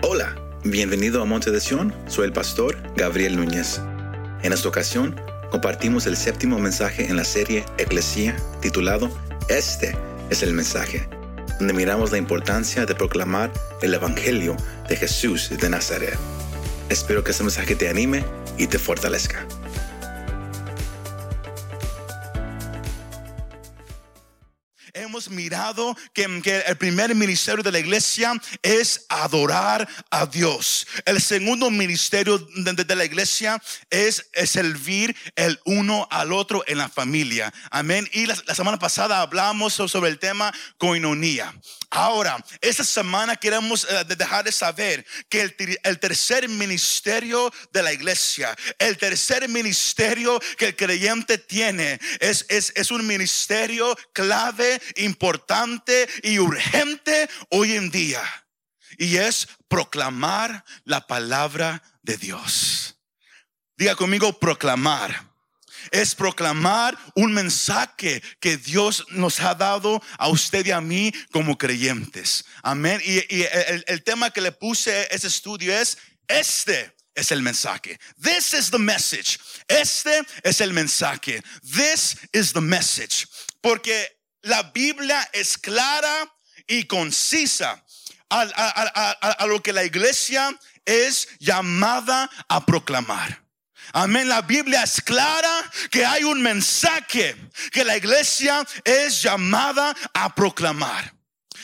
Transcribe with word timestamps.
Hola, 0.00 0.36
bienvenido 0.62 1.20
a 1.20 1.24
Monte 1.24 1.50
de 1.50 1.60
Sion, 1.60 1.92
soy 2.06 2.26
el 2.26 2.32
pastor 2.32 2.76
Gabriel 2.94 3.36
Núñez. 3.36 3.80
En 4.42 4.52
esta 4.52 4.68
ocasión 4.68 5.20
compartimos 5.50 6.06
el 6.06 6.16
séptimo 6.16 6.60
mensaje 6.60 7.06
en 7.06 7.16
la 7.16 7.24
serie 7.24 7.64
Eclesía 7.78 8.36
titulado 8.60 9.10
Este 9.48 9.98
es 10.30 10.44
el 10.44 10.54
mensaje, 10.54 11.08
donde 11.58 11.74
miramos 11.74 12.12
la 12.12 12.18
importancia 12.18 12.86
de 12.86 12.94
proclamar 12.94 13.50
el 13.82 13.92
Evangelio 13.92 14.56
de 14.88 14.94
Jesús 14.94 15.50
de 15.50 15.68
Nazaret. 15.68 16.16
Espero 16.90 17.24
que 17.24 17.32
este 17.32 17.42
mensaje 17.42 17.74
te 17.74 17.88
anime 17.88 18.24
y 18.56 18.68
te 18.68 18.78
fortalezca. 18.78 19.44
Hemos 25.18 25.30
mirado 25.30 25.96
que, 26.12 26.22
el 26.66 26.76
primer 26.76 27.12
ministerio 27.12 27.64
de 27.64 27.72
la 27.72 27.80
iglesia 27.80 28.40
es 28.62 29.04
adorar 29.08 29.88
a 30.10 30.26
Dios. 30.26 30.86
El 31.04 31.20
segundo 31.20 31.70
ministerio 31.70 32.38
de, 32.38 32.94
la 32.94 33.04
iglesia 33.04 33.60
es, 33.90 34.28
servir 34.44 35.16
el 35.34 35.58
uno 35.64 36.06
al 36.10 36.32
otro 36.32 36.62
en 36.68 36.78
la 36.78 36.88
familia. 36.88 37.52
Amén. 37.70 38.08
Y 38.12 38.26
la, 38.26 38.36
semana 38.54 38.78
pasada 38.78 39.20
hablamos 39.20 39.72
sobre 39.72 40.10
el 40.10 40.20
tema 40.20 40.54
coinonía. 40.76 41.52
Ahora, 41.90 42.36
esta 42.60 42.84
semana 42.84 43.34
queremos 43.34 43.84
eh, 43.84 44.04
dejar 44.16 44.44
de 44.44 44.52
saber 44.52 45.06
que 45.30 45.40
el, 45.40 45.98
tercer 45.98 46.46
ministerio 46.48 47.50
de 47.72 47.82
la 47.82 47.92
iglesia, 47.92 48.54
el 48.78 48.98
tercer 48.98 49.48
ministerio 49.48 50.38
que 50.58 50.66
el 50.66 50.76
creyente 50.76 51.38
tiene, 51.38 51.98
es, 52.20 52.44
es, 52.50 52.72
es 52.76 52.90
un 52.90 53.06
ministerio 53.06 53.96
clave 54.12 54.80
importante 55.08 56.08
y 56.22 56.38
urgente 56.38 57.28
hoy 57.50 57.72
en 57.72 57.90
día. 57.90 58.22
Y 58.98 59.16
es 59.16 59.48
proclamar 59.68 60.64
la 60.84 61.06
palabra 61.06 61.82
de 62.02 62.16
Dios. 62.16 62.96
Diga 63.76 63.94
conmigo, 63.96 64.38
proclamar. 64.38 65.28
Es 65.90 66.14
proclamar 66.14 66.98
un 67.14 67.32
mensaje 67.32 68.20
que 68.40 68.56
Dios 68.56 69.06
nos 69.10 69.40
ha 69.40 69.54
dado 69.54 70.02
a 70.18 70.28
usted 70.28 70.66
y 70.66 70.70
a 70.72 70.80
mí 70.80 71.12
como 71.30 71.56
creyentes. 71.56 72.44
Amén. 72.62 73.00
Y, 73.04 73.44
el, 73.86 74.02
tema 74.02 74.30
que 74.30 74.40
le 74.40 74.52
puse 74.52 75.06
ese 75.14 75.28
estudio 75.28 75.72
es, 75.72 75.96
este 76.26 76.92
es 77.14 77.30
el 77.32 77.42
mensaje. 77.42 77.98
This 78.20 78.52
is 78.52 78.70
the 78.70 78.78
message. 78.78 79.38
Este 79.68 80.22
es 80.42 80.60
el 80.60 80.72
mensaje. 80.72 81.42
This 81.62 82.16
is 82.32 82.52
the 82.52 82.60
message. 82.60 83.26
Porque 83.60 84.17
la 84.42 84.62
Biblia 84.62 85.28
es 85.32 85.58
clara 85.58 86.32
y 86.66 86.84
concisa 86.84 87.82
a, 88.30 89.46
lo 89.46 89.62
que 89.62 89.72
la 89.72 89.84
iglesia 89.84 90.56
es 90.84 91.28
llamada 91.38 92.30
a 92.48 92.64
proclamar. 92.64 93.42
Amén. 93.92 94.28
La 94.28 94.42
Biblia 94.42 94.82
es 94.82 95.00
clara 95.00 95.70
que 95.90 96.04
hay 96.04 96.24
un 96.24 96.42
mensaje 96.42 97.34
que 97.72 97.84
la 97.84 97.96
iglesia 97.96 98.66
es 98.84 99.22
llamada 99.22 99.96
a 100.12 100.34
proclamar. 100.34 101.17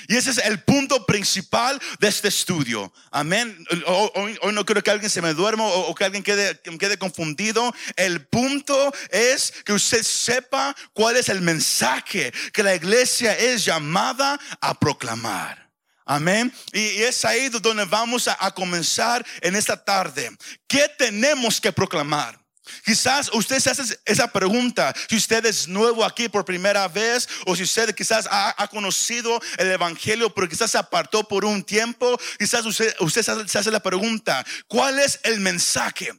Y 0.08 0.16
ese 0.16 0.30
es 0.30 0.38
el 0.38 0.62
punto 0.62 1.06
principal 1.06 1.80
de 1.98 2.08
este 2.08 2.28
estudio. 2.28 2.92
Amén. 3.10 3.64
Hoy, 3.86 4.38
no 4.52 4.64
quiero 4.64 4.82
que 4.82 4.90
alguien 4.90 5.10
se 5.10 5.22
me 5.22 5.34
duerma 5.34 5.64
o, 5.64 5.94
que 5.94 6.04
alguien 6.04 6.22
quede, 6.22 6.60
quede 6.78 6.98
confundido. 6.98 7.74
El 7.96 8.26
punto 8.26 8.92
es 9.10 9.52
que 9.64 9.72
usted 9.72 10.02
sepa 10.02 10.74
cuál 10.92 11.16
es 11.16 11.28
el 11.28 11.40
mensaje 11.40 12.32
que 12.52 12.62
la 12.62 12.74
iglesia 12.74 13.36
es 13.36 13.64
llamada 13.64 14.38
a 14.60 14.78
proclamar. 14.78 15.70
Amén. 16.06 16.52
Y, 16.72 17.02
es 17.02 17.24
ahí 17.24 17.48
donde 17.48 17.84
vamos 17.86 18.28
a 18.28 18.50
comenzar 18.50 19.24
en 19.40 19.56
esta 19.56 19.82
tarde. 19.82 20.30
¿Qué 20.68 20.88
tenemos 20.98 21.60
que 21.60 21.72
proclamar? 21.72 22.43
Quizás 22.84 23.30
usted 23.32 23.60
se 23.60 23.70
hace 23.70 23.98
esa 24.04 24.30
pregunta, 24.32 24.94
si 25.08 25.16
usted 25.16 25.44
es 25.44 25.68
nuevo 25.68 26.04
aquí 26.04 26.28
por 26.28 26.44
primera 26.44 26.88
vez 26.88 27.28
o 27.46 27.54
si 27.54 27.62
usted 27.62 27.94
quizás 27.94 28.26
ha, 28.30 28.54
conocido 28.68 29.40
el 29.58 29.70
Evangelio 29.70 30.34
pero 30.34 30.48
quizás 30.48 30.70
se 30.70 30.78
apartó 30.78 31.26
por 31.28 31.44
un 31.44 31.62
tiempo, 31.62 32.18
quizás 32.38 32.64
usted, 32.64 32.94
usted 33.00 33.22
se 33.46 33.58
hace 33.58 33.70
la 33.70 33.80
pregunta, 33.80 34.44
¿cuál 34.66 34.98
es 34.98 35.20
el 35.22 35.40
mensaje? 35.40 36.12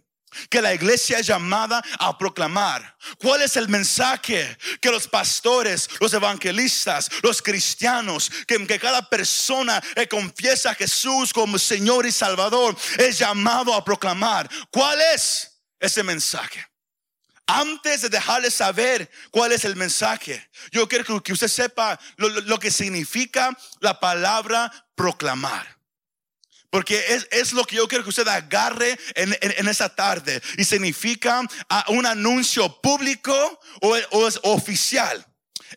que 0.49 0.61
la 0.61 0.73
iglesia 0.73 1.19
es 1.19 1.27
llamada 1.27 1.81
a 1.99 2.17
proclamar. 2.17 2.97
¿Cuál 3.19 3.41
es 3.41 3.55
el 3.55 3.69
mensaje 3.69 4.57
que 4.81 4.91
los 4.91 5.07
pastores, 5.07 5.89
los 5.99 6.13
evangelistas, 6.13 7.09
los 7.23 7.41
cristianos, 7.41 8.29
que, 8.47 8.65
que 8.67 8.79
cada 8.79 9.09
persona 9.09 9.81
que 9.95 10.07
confiesa 10.07 10.71
a 10.71 10.75
Jesús 10.75 11.31
como 11.31 11.57
Señor 11.57 12.05
y 12.05 12.11
Salvador 12.11 12.75
es 12.97 13.17
llamado 13.17 13.73
a 13.73 13.83
proclamar? 13.83 14.49
¿Cuál 14.69 14.99
es? 15.13 15.54
Ese 15.85 16.03
mensaje. 16.03 16.65
Antes 17.47 18.01
de 18.01 18.09
dejarle 18.09 18.49
saber 18.49 19.09
cuál 19.29 19.51
es 19.51 19.65
el 19.65 19.75
mensaje, 19.75 20.49
yo 20.71 20.87
quiero 20.87 21.21
que 21.21 21.33
usted 21.33 21.47
sepa 21.47 21.99
lo, 22.17 22.59
que 22.59 22.71
significa 22.71 23.55
la 23.81 23.99
palabra 23.99 24.71
proclamar. 24.95 25.75
Porque 26.71 27.05
es, 27.31 27.53
lo 27.53 27.63
que 27.63 27.75
yo 27.75 27.87
quiero 27.87 28.03
que 28.03 28.09
usted 28.09 28.27
agarre 28.27 28.99
en, 29.13 29.67
esa 29.67 29.95
tarde. 29.95 30.41
Y 30.57 30.65
significa 30.65 31.41
ah, 31.69 31.85
un 31.89 32.05
anuncio 32.05 32.81
público 32.81 33.59
o, 33.81 33.95
o 34.11 34.27
es 34.27 34.39
oficial. 34.43 35.25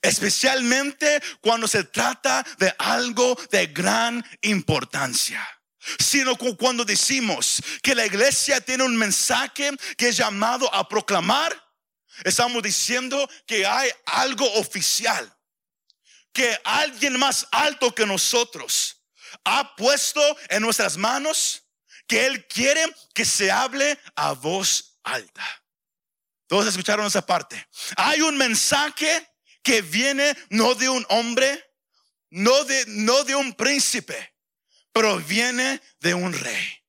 Especialmente 0.01 1.23
cuando 1.41 1.69
se 1.69 1.85
trata 1.85 2.45
de 2.59 2.75
algo 2.79 3.39
de 3.51 3.67
gran 3.69 4.25
importancia 4.41 5.47
sino 5.99 6.37
cuando 6.37 6.85
decimos 6.85 7.63
que 7.83 7.95
la 7.95 8.07
iglesia 8.07 8.61
tiene 8.61 8.85
un 8.85 8.97
mensaje 8.97 9.71
que 9.97 10.09
es 10.09 10.17
llamado 10.17 10.73
a 10.75 10.89
proclamar, 10.89 11.53
estamos 12.25 12.63
diciendo 12.63 13.29
que 13.47 13.67
hay 13.67 13.91
algo 14.07 14.51
oficial, 14.55 15.33
que 16.33 16.59
alguien 16.65 17.19
más 17.19 17.47
alto 17.51 17.95
que 17.95 18.07
nosotros 18.07 19.03
ha 19.45 19.75
puesto 19.77 20.21
en 20.49 20.63
nuestras 20.63 20.97
manos, 20.97 21.63
que 22.07 22.27
Él 22.27 22.47
quiere 22.47 22.85
que 23.15 23.25
se 23.25 23.51
hable 23.51 23.99
a 24.17 24.33
voz 24.33 24.99
alta. 25.03 25.45
Todos 26.47 26.67
escucharon 26.67 27.07
esa 27.07 27.25
parte. 27.25 27.69
Hay 27.97 28.23
un 28.23 28.37
mensaje 28.37 29.29
que 29.63 29.83
viene 29.83 30.35
no 30.49 30.75
de 30.75 30.89
un 30.89 31.05
hombre, 31.11 31.63
no 32.31 32.65
de, 32.65 32.85
no 32.89 33.25
de 33.25 33.37
un 33.37 33.53
príncipe, 33.53 34.35
proviene 34.99 35.81
de 36.01 36.15
un 36.15 36.33
rey. 36.33 36.83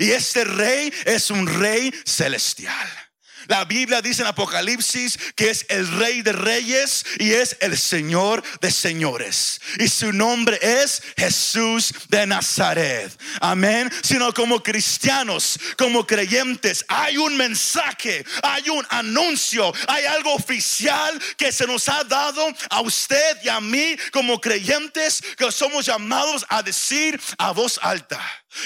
Y 0.00 0.10
este 0.10 0.42
rey 0.42 0.92
es 1.04 1.30
un 1.30 1.46
rey 1.46 1.94
celestial. 2.04 3.05
La 3.46 3.64
Biblia 3.64 4.02
dice 4.02 4.22
en 4.22 4.28
Apocalipsis 4.28 5.18
que 5.34 5.50
es 5.50 5.66
el 5.68 5.86
rey 5.98 6.22
de 6.22 6.32
reyes 6.32 7.04
y 7.18 7.32
es 7.32 7.56
el 7.60 7.78
señor 7.78 8.42
de 8.60 8.70
señores. 8.70 9.60
Y 9.78 9.88
su 9.88 10.12
nombre 10.12 10.58
es 10.60 11.02
Jesús 11.16 11.92
de 12.08 12.26
Nazaret. 12.26 13.12
Amén. 13.40 13.90
Sino 14.02 14.32
como 14.32 14.62
cristianos, 14.62 15.58
como 15.76 16.06
creyentes, 16.06 16.84
hay 16.88 17.16
un 17.16 17.36
mensaje, 17.36 18.24
hay 18.42 18.68
un 18.70 18.84
anuncio, 18.90 19.72
hay 19.88 20.04
algo 20.04 20.34
oficial 20.34 21.20
que 21.36 21.52
se 21.52 21.66
nos 21.66 21.88
ha 21.88 22.04
dado 22.04 22.46
a 22.70 22.80
usted 22.80 23.38
y 23.42 23.48
a 23.48 23.60
mí 23.60 23.96
como 24.12 24.40
creyentes 24.40 25.22
que 25.36 25.50
somos 25.52 25.86
llamados 25.86 26.44
a 26.48 26.62
decir 26.62 27.20
a 27.38 27.52
voz 27.52 27.78
alta. 27.82 28.20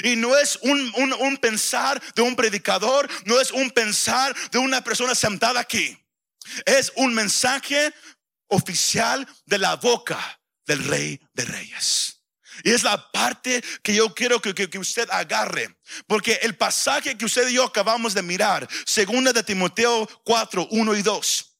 Y 0.04 0.16
no 0.16 0.36
es 0.36 0.58
un, 0.62 0.92
un, 1.18 1.36
pensar 1.38 2.00
de 2.14 2.22
un 2.22 2.36
predicador, 2.36 3.08
no 3.24 3.40
es 3.40 3.50
un 3.50 3.70
pensar 3.70 4.34
de 4.50 4.58
una 4.58 4.82
persona 4.82 5.14
sentada 5.14 5.60
aquí. 5.60 5.96
Es 6.64 6.92
un 6.96 7.14
mensaje 7.14 7.92
oficial 8.48 9.26
de 9.46 9.58
la 9.58 9.76
boca 9.76 10.40
del 10.66 10.84
rey 10.84 11.20
de 11.34 11.44
reyes. 11.44 12.20
Y 12.62 12.70
es 12.70 12.82
la 12.82 13.10
parte 13.10 13.62
que 13.82 13.94
yo 13.94 14.14
quiero 14.14 14.40
que, 14.40 14.54
que, 14.54 14.78
usted 14.78 15.08
agarre. 15.10 15.74
Porque 16.06 16.38
el 16.42 16.56
pasaje 16.56 17.16
que 17.16 17.24
usted 17.24 17.48
y 17.48 17.54
yo 17.54 17.64
acabamos 17.64 18.12
de 18.14 18.22
mirar, 18.22 18.68
segunda 18.84 19.32
de 19.32 19.42
Timoteo 19.42 20.06
4, 20.24 20.68
1 20.70 20.96
y 20.96 21.02
2, 21.02 21.50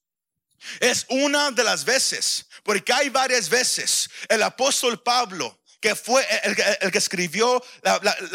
es 0.80 1.06
una 1.08 1.50
de 1.50 1.64
las 1.64 1.84
veces, 1.84 2.46
porque 2.62 2.92
hay 2.92 3.08
varias 3.08 3.48
veces, 3.48 4.10
el 4.28 4.42
apóstol 4.42 5.02
Pablo 5.02 5.59
que 5.80 5.94
fue 5.94 6.26
el, 6.44 6.92
que 6.92 6.98
escribió 6.98 7.62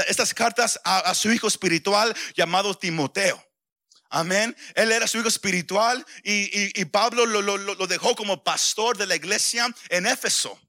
estas 0.07 0.33
cartas 0.33 0.79
a, 0.83 1.13
su 1.13 1.31
hijo 1.31 1.47
espiritual 1.47 2.15
llamado 2.35 2.75
Timoteo. 2.77 3.41
Amén. 4.09 4.55
Él 4.75 4.91
era 4.91 5.07
su 5.07 5.19
hijo 5.19 5.27
espiritual 5.27 6.05
y, 6.23 6.85
Pablo 6.85 7.25
lo, 7.25 7.87
dejó 7.87 8.15
como 8.15 8.43
pastor 8.43 8.97
de 8.97 9.07
la 9.07 9.15
iglesia 9.15 9.73
en 9.89 10.07
Éfeso. 10.07 10.59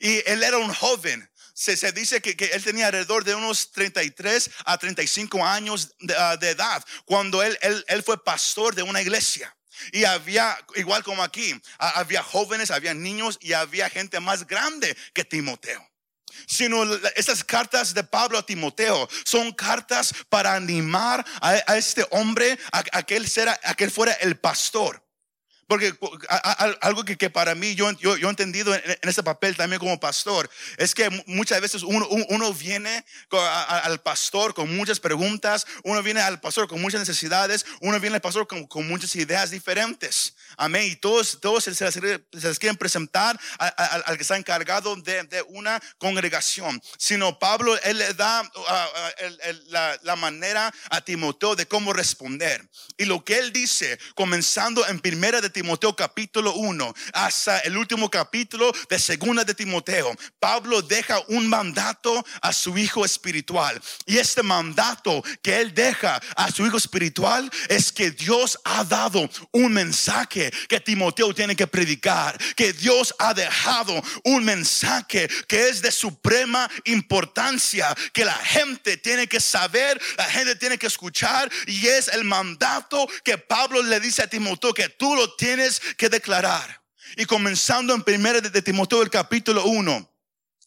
Y 0.00 0.22
él 0.28 0.42
era 0.42 0.58
un 0.58 0.72
joven. 0.72 1.28
Se, 1.54 1.92
dice 1.92 2.22
que, 2.22 2.50
él 2.52 2.64
tenía 2.64 2.86
alrededor 2.86 3.24
de 3.24 3.34
unos 3.34 3.72
33 3.72 4.50
a 4.64 4.78
35 4.78 5.44
años 5.44 5.90
ah, 6.16 6.36
de, 6.38 6.50
edad 6.50 6.82
cuando 7.04 7.42
él, 7.42 7.58
él, 7.86 8.02
fue 8.02 8.22
pastor 8.22 8.74
de 8.74 8.82
una 8.82 9.02
iglesia. 9.02 9.54
Y 9.92 10.04
había, 10.04 10.58
igual 10.76 11.02
como 11.02 11.22
aquí, 11.22 11.60
había 11.78 12.22
jóvenes, 12.22 12.70
había 12.70 12.94
niños 12.94 13.38
y 13.40 13.52
había 13.52 13.88
gente 13.90 14.20
más 14.20 14.46
grande 14.46 14.96
que 15.12 15.24
Timoteo. 15.24 15.89
Sino 16.46 16.82
estas 17.16 17.44
cartas 17.44 17.94
de 17.94 18.04
Pablo 18.04 18.38
a 18.38 18.46
Timoteo 18.46 19.08
son 19.24 19.52
cartas 19.52 20.14
para 20.28 20.54
animar 20.54 21.24
a, 21.40 21.76
este 21.76 22.06
hombre 22.10 22.58
a, 22.72 23.02
que 23.02 23.16
él 23.16 23.26
a 23.64 23.74
que 23.74 23.84
él 23.84 23.90
fuera 23.90 24.12
el 24.14 24.36
pastor. 24.36 25.02
Porque 25.70 25.94
algo 26.80 27.04
que, 27.04 27.30
para 27.30 27.54
mí 27.54 27.76
yo, 27.76 27.92
yo, 27.92 28.16
he 28.16 28.28
entendido 28.28 28.74
en, 28.74 28.82
este 29.02 29.22
papel 29.22 29.56
también 29.56 29.78
como 29.78 30.00
pastor 30.00 30.50
es 30.78 30.96
que 30.96 31.08
muchas 31.26 31.60
veces 31.60 31.84
uno, 31.84 32.08
uno 32.08 32.52
viene 32.52 33.04
al 33.30 34.00
pastor 34.00 34.52
con 34.52 34.74
muchas 34.74 34.98
preguntas, 34.98 35.68
uno 35.84 36.02
viene 36.02 36.22
al 36.22 36.40
pastor 36.40 36.66
con 36.66 36.80
muchas 36.80 36.98
necesidades, 36.98 37.64
uno 37.82 38.00
viene 38.00 38.16
al 38.16 38.20
pastor 38.20 38.48
con, 38.48 38.66
con 38.66 38.88
muchas 38.88 39.14
ideas 39.14 39.52
diferentes. 39.52 40.34
Amén. 40.56 40.88
Y 40.88 40.96
todos, 40.96 41.38
todos 41.40 41.62
se, 41.62 41.70
les, 41.70 42.58
quieren 42.58 42.76
presentar 42.76 43.38
al 43.60 44.16
que 44.16 44.22
está 44.22 44.36
encargado 44.36 44.96
de, 44.96 45.22
de, 45.22 45.40
una 45.42 45.80
congregación. 45.98 46.82
Sino 46.98 47.38
Pablo, 47.38 47.80
él 47.84 47.98
le 47.98 48.12
da 48.14 48.42
la, 49.68 49.96
la 50.02 50.16
manera 50.16 50.74
a 50.90 51.00
Timoteo 51.00 51.54
de 51.54 51.66
cómo 51.66 51.92
responder. 51.92 52.68
Y 52.98 53.04
lo 53.04 53.24
que 53.24 53.38
él 53.38 53.52
dice, 53.52 54.00
comenzando 54.16 54.84
en 54.88 54.98
primera 54.98 55.40
de 55.40 55.48
Timoteo 55.48 55.59
capítulo 55.96 56.54
1 56.54 56.94
hasta 57.12 57.58
el 57.60 57.76
último 57.76 58.10
capítulo 58.10 58.72
de 58.88 58.98
segunda 58.98 59.44
de 59.44 59.54
Timoteo, 59.54 60.14
Pablo 60.38 60.82
deja 60.82 61.20
un 61.28 61.48
mandato 61.48 62.24
a 62.42 62.52
su 62.52 62.76
hijo 62.78 63.04
espiritual. 63.04 63.80
Y 64.06 64.18
este 64.18 64.42
mandato 64.42 65.22
que 65.42 65.60
él 65.60 65.74
deja 65.74 66.20
a 66.36 66.50
su 66.50 66.66
hijo 66.66 66.76
espiritual 66.76 67.50
es 67.68 67.92
que 67.92 68.10
Dios 68.10 68.58
ha 68.64 68.84
dado 68.84 69.28
un 69.52 69.72
mensaje 69.72 70.50
que 70.68 70.80
Timoteo 70.80 71.34
tiene 71.34 71.54
que 71.56 71.66
predicar, 71.66 72.38
que 72.54 72.72
Dios 72.72 73.14
ha 73.18 73.34
dejado 73.34 74.02
un 74.24 74.44
mensaje 74.44 75.28
que 75.46 75.68
es 75.68 75.82
de 75.82 75.92
suprema 75.92 76.70
importancia, 76.84 77.94
que 78.12 78.24
la 78.24 78.34
gente 78.34 78.96
tiene 78.96 79.26
que 79.26 79.40
saber, 79.40 80.00
la 80.16 80.24
gente 80.24 80.56
tiene 80.56 80.78
que 80.78 80.86
escuchar 80.86 81.50
y 81.66 81.86
es 81.86 82.08
el 82.08 82.24
mandato 82.24 83.06
que 83.24 83.38
Pablo 83.38 83.82
le 83.82 84.00
dice 84.00 84.22
a 84.22 84.26
Timoteo 84.26 84.72
que 84.74 84.88
tú 84.88 85.14
lo 85.14 85.34
tienes 85.34 85.49
que 85.96 86.08
declarar. 86.08 86.82
Y 87.16 87.24
comenzando 87.24 87.94
en 87.94 88.02
primera 88.02 88.40
de 88.40 88.62
Timoteo 88.62 89.02
el 89.02 89.10
capítulo 89.10 89.64
1. 89.64 90.10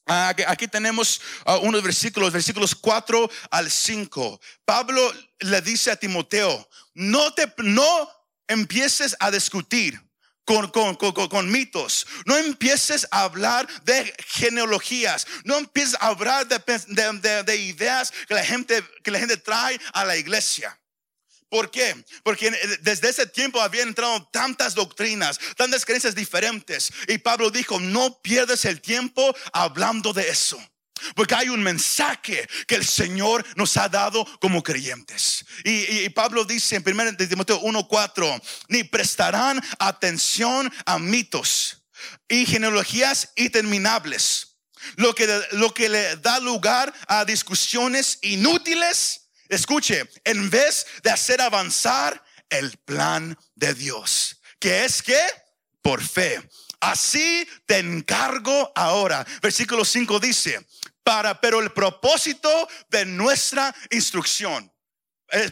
Aquí 0.05 0.67
tenemos 0.67 1.21
uh, 1.45 1.53
unos 1.65 1.81
versículos, 1.81 2.33
versículos 2.33 2.75
4 2.75 3.29
al 3.51 3.71
5. 3.71 4.41
Pablo 4.65 5.13
le 5.39 5.61
dice 5.61 5.91
a 5.91 5.95
Timoteo, 5.95 6.69
no 6.93 7.33
te, 7.33 7.51
no 7.57 8.09
empieces 8.47 9.15
a 9.19 9.31
discutir 9.31 9.99
con, 10.45 10.69
con, 10.69 10.95
con, 10.95 11.51
mitos. 11.51 12.05
No 12.25 12.37
empieces 12.37 13.07
a 13.11 13.23
hablar 13.23 13.67
de 13.83 14.13
genealogías. 14.27 15.25
No 15.45 15.57
empieces 15.57 15.95
a 15.99 16.07
hablar 16.07 16.47
de, 16.47 17.43
de, 17.43 17.55
ideas 17.55 18.11
que 18.27 18.33
la, 18.33 18.43
gente, 18.43 18.83
que 19.03 19.11
la 19.11 19.19
gente 19.19 19.37
trae 19.37 19.79
a 19.93 20.03
la 20.03 20.17
iglesia. 20.17 20.77
¿Por 21.53 21.69
qué? 21.69 22.03
Porque 22.23 22.49
desde 22.81 23.09
ese 23.09 23.27
tiempo 23.27 23.61
habían 23.61 23.89
entrado 23.89 24.27
tantas 24.31 24.73
doctrinas, 24.73 25.39
tantas 25.55 25.85
creencias 25.85 26.15
diferentes. 26.15 26.91
Y 27.07 27.19
Pablo 27.19 27.51
dijo, 27.51 27.79
no 27.79 28.19
pierdes 28.23 28.65
el 28.65 28.81
tiempo 28.81 29.35
hablando 29.51 30.13
de 30.13 30.27
eso. 30.29 30.59
Porque 31.15 31.35
hay 31.35 31.49
un 31.49 31.61
mensaje 31.61 32.49
que 32.65 32.73
el 32.73 32.83
Señor 32.83 33.45
nos 33.55 33.77
ha 33.77 33.87
dado 33.87 34.25
como 34.39 34.63
creyentes. 34.63 35.45
Y, 35.63 36.09
Pablo 36.09 36.43
dice 36.43 36.75
en 36.75 36.83
1 36.83 37.17
Timoteo 37.17 37.61
1:4, 37.61 38.41
ni 38.69 38.83
prestarán 38.83 39.63
atención 39.77 40.73
a 40.87 40.97
mitos 40.97 41.83
y 42.27 42.47
genealogías 42.47 43.29
interminables, 43.35 44.57
lo 44.95 45.13
que, 45.13 45.27
lo 45.51 45.71
que 45.71 45.87
le 45.87 46.15
da 46.15 46.39
lugar 46.39 46.91
a 47.07 47.25
discusiones 47.25 48.17
inútiles. 48.23 49.22
Escuche, 49.49 50.09
en 50.23 50.49
vez 50.49 50.85
de 51.03 51.11
hacer 51.11 51.41
avanzar 51.41 52.23
el 52.49 52.77
plan 52.77 53.37
de 53.55 53.73
Dios, 53.73 54.41
que 54.59 54.85
es 54.85 55.01
que 55.01 55.19
por 55.81 56.01
fe. 56.01 56.41
Así 56.79 57.47
te 57.65 57.79
encargo 57.79 58.71
ahora. 58.75 59.25
Versículo 59.41 59.85
5 59.85 60.19
dice, 60.19 60.65
para, 61.03 61.39
pero 61.39 61.59
el 61.59 61.71
propósito 61.71 62.67
de 62.89 63.05
nuestra 63.05 63.73
instrucción. 63.91 64.71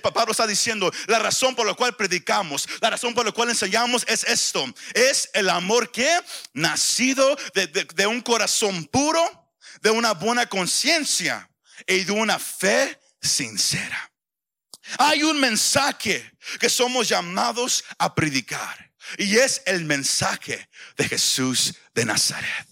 Pablo 0.01 0.31
está 0.31 0.45
diciendo, 0.45 0.91
la 1.07 1.19
razón 1.19 1.55
por 1.55 1.65
la 1.65 1.73
cual 1.73 1.95
predicamos, 1.95 2.67
la 2.81 2.91
razón 2.91 3.13
por 3.13 3.25
la 3.25 3.31
cual 3.31 3.49
enseñamos 3.49 4.05
es 4.07 4.23
esto, 4.25 4.63
es 4.93 5.29
el 5.33 5.49
amor 5.49 5.91
que 5.91 6.19
nacido 6.53 7.35
de, 7.55 7.67
de 7.67 8.07
un 8.07 8.21
corazón 8.21 8.85
puro, 8.85 9.21
de 9.81 9.89
una 9.89 10.13
buena 10.13 10.45
conciencia 10.47 11.49
y 11.87 12.03
de 12.03 12.11
una 12.11 12.37
fe 12.37 13.00
sincera. 13.21 14.11
Hay 14.97 15.23
un 15.23 15.39
mensaje 15.39 16.31
que 16.59 16.69
somos 16.69 17.07
llamados 17.07 17.83
a 17.97 18.13
predicar 18.13 18.91
y 19.17 19.37
es 19.37 19.61
el 19.65 19.85
mensaje 19.85 20.69
de 20.97 21.07
Jesús 21.07 21.75
de 21.93 22.05
Nazaret. 22.05 22.70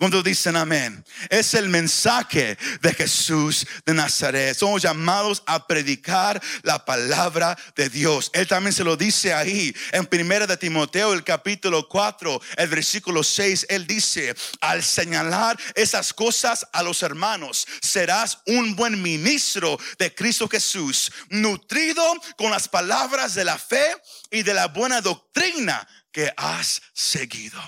Cuando 0.00 0.22
dicen 0.22 0.56
amén, 0.56 1.04
es 1.28 1.52
el 1.52 1.68
mensaje 1.68 2.56
de 2.80 2.94
Jesús 2.94 3.66
de 3.84 3.92
Nazaret. 3.92 4.56
Somos 4.56 4.80
llamados 4.80 5.42
a 5.44 5.66
predicar 5.66 6.40
la 6.62 6.82
palabra 6.86 7.54
de 7.76 7.90
Dios. 7.90 8.30
Él 8.32 8.46
también 8.46 8.72
se 8.72 8.82
lo 8.82 8.96
dice 8.96 9.34
ahí 9.34 9.76
en 9.92 10.06
primera 10.06 10.46
de 10.46 10.56
Timoteo, 10.56 11.12
el 11.12 11.22
capítulo 11.22 11.86
4, 11.86 12.40
el 12.56 12.68
versículo 12.68 13.22
6. 13.22 13.66
Él 13.68 13.86
dice, 13.86 14.34
al 14.62 14.82
señalar 14.82 15.60
esas 15.74 16.14
cosas 16.14 16.66
a 16.72 16.82
los 16.82 17.02
hermanos, 17.02 17.66
serás 17.82 18.38
un 18.46 18.74
buen 18.76 19.02
ministro 19.02 19.78
de 19.98 20.14
Cristo 20.14 20.48
Jesús, 20.48 21.12
nutrido 21.28 22.02
con 22.38 22.50
las 22.50 22.68
palabras 22.68 23.34
de 23.34 23.44
la 23.44 23.58
fe 23.58 23.84
y 24.30 24.44
de 24.44 24.54
la 24.54 24.68
buena 24.68 25.02
doctrina 25.02 25.86
que 26.12 26.32
has 26.36 26.82
seguido. 26.92 27.60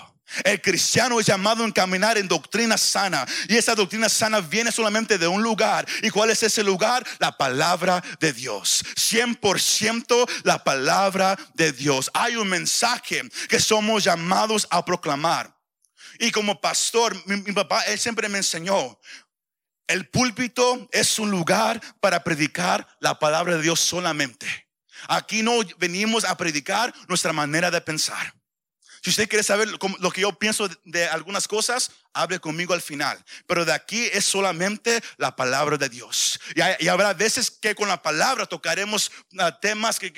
El 0.43 0.61
cristiano 0.61 1.19
es 1.19 1.27
llamado 1.27 1.63
a 1.63 1.71
caminar 1.71 2.17
en 2.17 2.27
doctrina 2.27 2.77
sana. 2.77 3.25
Y 3.47 3.55
esa 3.55 3.75
doctrina 3.75 4.09
sana 4.09 4.41
viene 4.41 4.71
solamente 4.71 5.17
de 5.17 5.27
un 5.27 5.43
lugar. 5.43 5.85
¿Y 6.01 6.09
cuál 6.09 6.31
es 6.31 6.41
ese 6.41 6.63
lugar? 6.63 7.05
La 7.19 7.37
palabra 7.37 8.03
de 8.19 8.33
Dios. 8.33 8.83
100% 8.95 10.29
la 10.43 10.63
palabra 10.63 11.37
de 11.53 11.71
Dios. 11.71 12.09
Hay 12.13 12.35
un 12.35 12.49
mensaje 12.49 13.21
que 13.47 13.59
somos 13.59 14.03
llamados 14.03 14.67
a 14.71 14.83
proclamar. 14.83 15.55
Y 16.19 16.31
como 16.31 16.59
pastor, 16.59 17.15
mi, 17.25 17.51
papá, 17.53 17.81
él 17.83 17.99
siempre 17.99 18.29
me 18.29 18.39
enseñó. 18.39 18.99
El 19.87 20.07
púlpito 20.09 20.87
es 20.91 21.19
un 21.19 21.29
lugar 21.29 21.81
para 21.99 22.23
predicar 22.23 22.87
la 22.99 23.19
palabra 23.19 23.55
de 23.55 23.61
Dios 23.61 23.79
solamente. 23.79 24.47
Aquí 25.07 25.43
no 25.43 25.59
venimos 25.77 26.25
a 26.25 26.37
predicar 26.37 26.93
nuestra 27.07 27.33
manera 27.33 27.71
de 27.71 27.81
pensar. 27.81 28.33
Si 29.01 29.09
usted 29.09 29.27
quiere 29.27 29.43
saber 29.43 29.67
lo 29.99 30.11
que 30.11 30.21
yo 30.21 30.31
pienso 30.39 30.69
de 30.85 31.07
algunas 31.07 31.47
cosas, 31.47 31.91
hable 32.13 32.39
conmigo 32.39 32.73
al 32.73 32.81
final. 32.81 33.17
Pero 33.47 33.65
de 33.65 33.73
aquí 33.73 34.09
es 34.13 34.25
solamente 34.25 35.01
la 35.17 35.35
palabra 35.35 35.77
de 35.77 35.89
Dios. 35.89 36.39
Y, 36.55 36.87
habrá 36.87 37.13
veces 37.13 37.49
que 37.49 37.75
con 37.75 37.87
la 37.87 38.01
palabra 38.01 38.45
tocaremos 38.45 39.11
ah, 39.39 39.57
temas 39.59 39.99
que, 39.99 40.13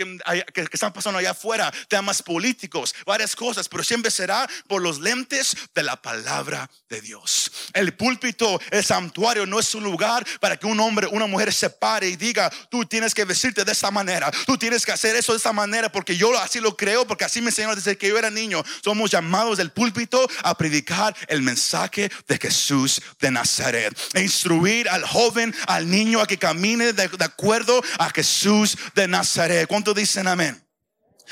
están 0.72 0.94
pasando 0.94 1.20
allá 1.20 1.32
afuera, 1.32 1.72
temas 1.88 2.22
políticos, 2.22 2.94
varias 3.06 3.36
cosas, 3.36 3.70
pero 3.70 3.84
siempre 3.84 4.12
será 4.12 4.48
por 4.68 4.82
los 4.82 5.00
lentes 5.00 5.56
de 5.74 5.84
la 5.84 5.96
palabra 6.02 6.70
de 6.90 7.02
Dios. 7.02 7.52
El 7.74 7.94
púlpito, 7.94 8.60
el 8.72 8.84
santuario 8.84 9.46
no 9.46 9.60
es 9.60 9.74
un 9.76 9.84
lugar 9.84 10.26
para 10.40 10.58
que 10.58 10.68
un 10.68 10.80
hombre, 10.80 11.08
una 11.08 11.28
mujer 11.28 11.54
se 11.54 11.70
pare 11.70 12.08
y 12.08 12.16
diga, 12.16 12.52
tú 12.70 12.86
tienes 12.86 13.14
que 13.14 13.26
vestirte 13.26 13.64
de 13.64 13.72
esta 13.72 13.92
manera, 13.92 14.32
tú 14.46 14.58
tienes 14.58 14.86
que 14.86 14.92
hacer 14.92 15.16
eso 15.16 15.32
de 15.32 15.38
esta 15.38 15.54
manera, 15.54 15.92
porque 15.92 16.18
yo 16.18 16.38
así 16.40 16.60
lo 16.60 16.76
creo, 16.76 17.08
porque 17.08 17.24
así 17.24 17.42
me 17.42 17.50
enseñaron 17.50 17.76
desde 17.76 17.98
que 17.98 18.10
yo 18.10 18.18
era 18.18 18.30
niño. 18.30 18.64
Somos 18.84 19.12
llamados 19.12 19.58
del 19.58 19.72
púlpito 19.72 20.28
a 20.44 20.58
predicar 20.58 21.16
el 21.28 21.42
mensaje 21.42 21.85
de 21.90 22.38
Jesús 22.38 23.02
de 23.20 23.32
Nazaret. 23.32 23.98
E 24.14 24.22
instruir 24.22 24.90
al 24.90 25.04
joven, 25.04 25.54
al 25.68 25.90
niño 25.90 26.22
a 26.22 26.28
que 26.28 26.38
camine 26.38 26.94
de, 26.94 27.08
de 27.08 27.26
acuerdo 27.26 27.82
a 27.98 28.10
Jesús 28.10 28.78
de 28.94 29.08
Nazaret. 29.08 29.68
¿Cuántos 29.68 29.96
dicen 29.96 30.28
amén? 30.28 30.62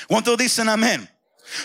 ¿Cuántos 0.08 0.38
dicen 0.38 0.70
amén? 0.70 1.13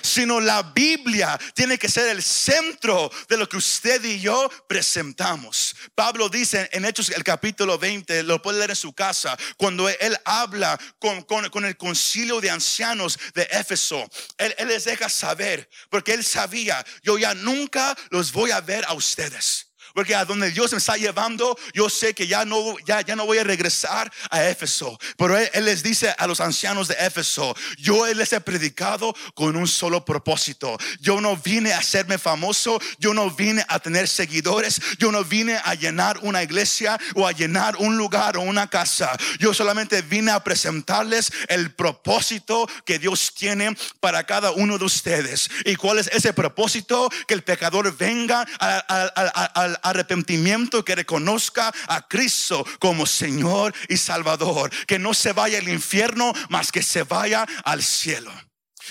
Sino 0.02 0.40
la 0.40 0.62
Biblia 0.62 1.38
tiene 1.54 1.78
que 1.78 1.88
ser 1.88 2.08
el 2.08 2.22
centro 2.22 3.10
de 3.28 3.36
lo 3.36 3.48
que 3.48 3.56
usted 3.56 4.02
y 4.04 4.20
yo 4.20 4.50
presentamos. 4.66 5.74
Pablo 5.94 6.28
dice 6.28 6.68
en 6.72 6.84
Hechos 6.84 7.10
el 7.10 7.24
capítulo 7.24 7.78
20, 7.78 8.22
lo 8.24 8.40
puede 8.42 8.58
leer 8.58 8.70
en 8.70 8.76
su 8.76 8.92
casa, 8.92 9.36
cuando 9.56 9.88
él 9.88 10.16
habla 10.24 10.78
con, 10.98 11.64
el 11.64 11.76
concilio 11.76 12.40
de 12.40 12.50
ancianos 12.50 13.18
de 13.34 13.48
Éfeso, 13.50 14.08
él 14.36 14.54
les 14.66 14.84
deja 14.84 15.08
saber, 15.08 15.68
porque 15.90 16.14
él 16.14 16.24
sabía, 16.24 16.84
yo 17.02 17.18
ya 17.18 17.34
nunca 17.34 17.96
los 18.10 18.32
voy 18.32 18.50
a 18.50 18.60
ver 18.60 18.84
a 18.86 18.94
ustedes. 18.94 19.67
Porque 19.98 20.14
a 20.14 20.24
donde 20.24 20.52
Dios 20.52 20.70
me 20.70 20.78
está 20.78 20.96
llevando, 20.96 21.58
yo 21.74 21.90
sé 21.90 22.14
que 22.14 22.28
ya 22.28 22.44
no, 22.44 22.78
ya, 22.86 23.00
ya 23.00 23.16
no 23.16 23.26
voy 23.26 23.38
a 23.38 23.42
regresar 23.42 24.12
a 24.30 24.48
Éfeso. 24.48 24.96
Pero 25.16 25.36
él, 25.36 25.50
él 25.52 25.64
les 25.64 25.82
dice 25.82 26.14
a 26.16 26.28
los 26.28 26.38
ancianos 26.38 26.86
de 26.86 26.94
Éfeso, 27.00 27.52
yo 27.78 28.06
les 28.06 28.32
he 28.32 28.40
predicado 28.40 29.12
con 29.34 29.56
un 29.56 29.66
solo 29.66 30.04
propósito. 30.04 30.78
Yo 31.00 31.20
no 31.20 31.36
vine 31.36 31.72
a 31.72 31.78
hacerme 31.78 32.16
famoso, 32.16 32.80
yo 33.00 33.12
no 33.12 33.28
vine 33.28 33.64
a 33.66 33.80
tener 33.80 34.06
seguidores, 34.06 34.80
yo 35.00 35.10
no 35.10 35.24
vine 35.24 35.60
a 35.64 35.74
llenar 35.74 36.20
una 36.22 36.44
iglesia 36.44 36.96
o 37.16 37.26
a 37.26 37.32
llenar 37.32 37.74
un 37.78 37.98
lugar 37.98 38.36
o 38.36 38.42
una 38.42 38.70
casa. 38.70 39.10
Yo 39.40 39.52
solamente 39.52 40.02
vine 40.02 40.30
a 40.30 40.44
presentarles 40.44 41.32
el 41.48 41.72
propósito 41.72 42.70
que 42.84 43.00
Dios 43.00 43.34
tiene 43.34 43.76
para 43.98 44.22
cada 44.22 44.52
uno 44.52 44.78
de 44.78 44.84
ustedes. 44.84 45.50
¿Y 45.64 45.74
cuál 45.74 45.98
es 45.98 46.06
ese 46.12 46.32
propósito? 46.32 47.10
Que 47.26 47.34
el 47.34 47.42
pecador 47.42 47.96
venga 47.96 48.46
al 48.60 49.78
arrepentimiento, 49.90 50.84
que 50.84 50.94
reconozca 50.94 51.72
a 51.86 52.06
Cristo 52.08 52.64
como 52.78 53.06
Señor 53.06 53.74
y 53.88 53.96
Salvador. 53.96 54.70
Que 54.86 54.98
no 54.98 55.14
se 55.14 55.32
vaya 55.32 55.58
al 55.58 55.68
infierno, 55.68 56.32
más 56.48 56.72
que 56.72 56.82
se 56.82 57.02
vaya 57.02 57.46
al 57.64 57.82
cielo. 57.82 58.32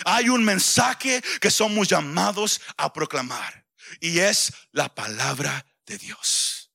Hay 0.06 0.30
un 0.30 0.44
mensaje 0.44 1.24
que 1.42 1.51
somos 1.51 1.88
llamados 1.88 2.62
a 2.77 2.94
proclamar 2.94 3.66
y 4.00 4.20
es 4.20 4.54
la 4.72 4.94
palabra 4.94 5.66
de 5.86 5.98
Dios. 5.98 6.72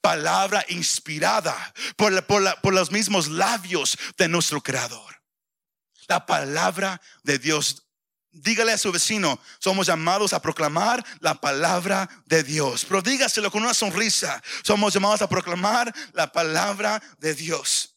Palabra 0.00 0.64
inspirada 0.68 1.74
por, 1.96 2.24
por 2.24 2.72
los 2.72 2.92
mismos 2.92 3.28
labios 3.28 3.98
de 4.16 4.28
nuestro 4.28 4.62
Creador. 4.62 5.22
La 6.08 6.24
palabra 6.24 7.00
de 7.22 7.38
Dios 7.38 7.81
Dígale 8.32 8.72
a 8.72 8.78
su 8.78 8.90
vecino, 8.90 9.38
somos 9.58 9.86
llamados 9.86 10.32
a 10.32 10.40
proclamar 10.40 11.04
la 11.20 11.34
palabra 11.34 12.08
de 12.24 12.42
Dios. 12.42 12.86
Pero 12.86 13.02
dígaselo 13.02 13.50
con 13.50 13.62
una 13.62 13.74
sonrisa. 13.74 14.42
Somos 14.62 14.94
llamados 14.94 15.20
a 15.20 15.28
proclamar 15.28 15.94
la 16.14 16.32
palabra 16.32 17.02
de 17.18 17.34
Dios. 17.34 17.94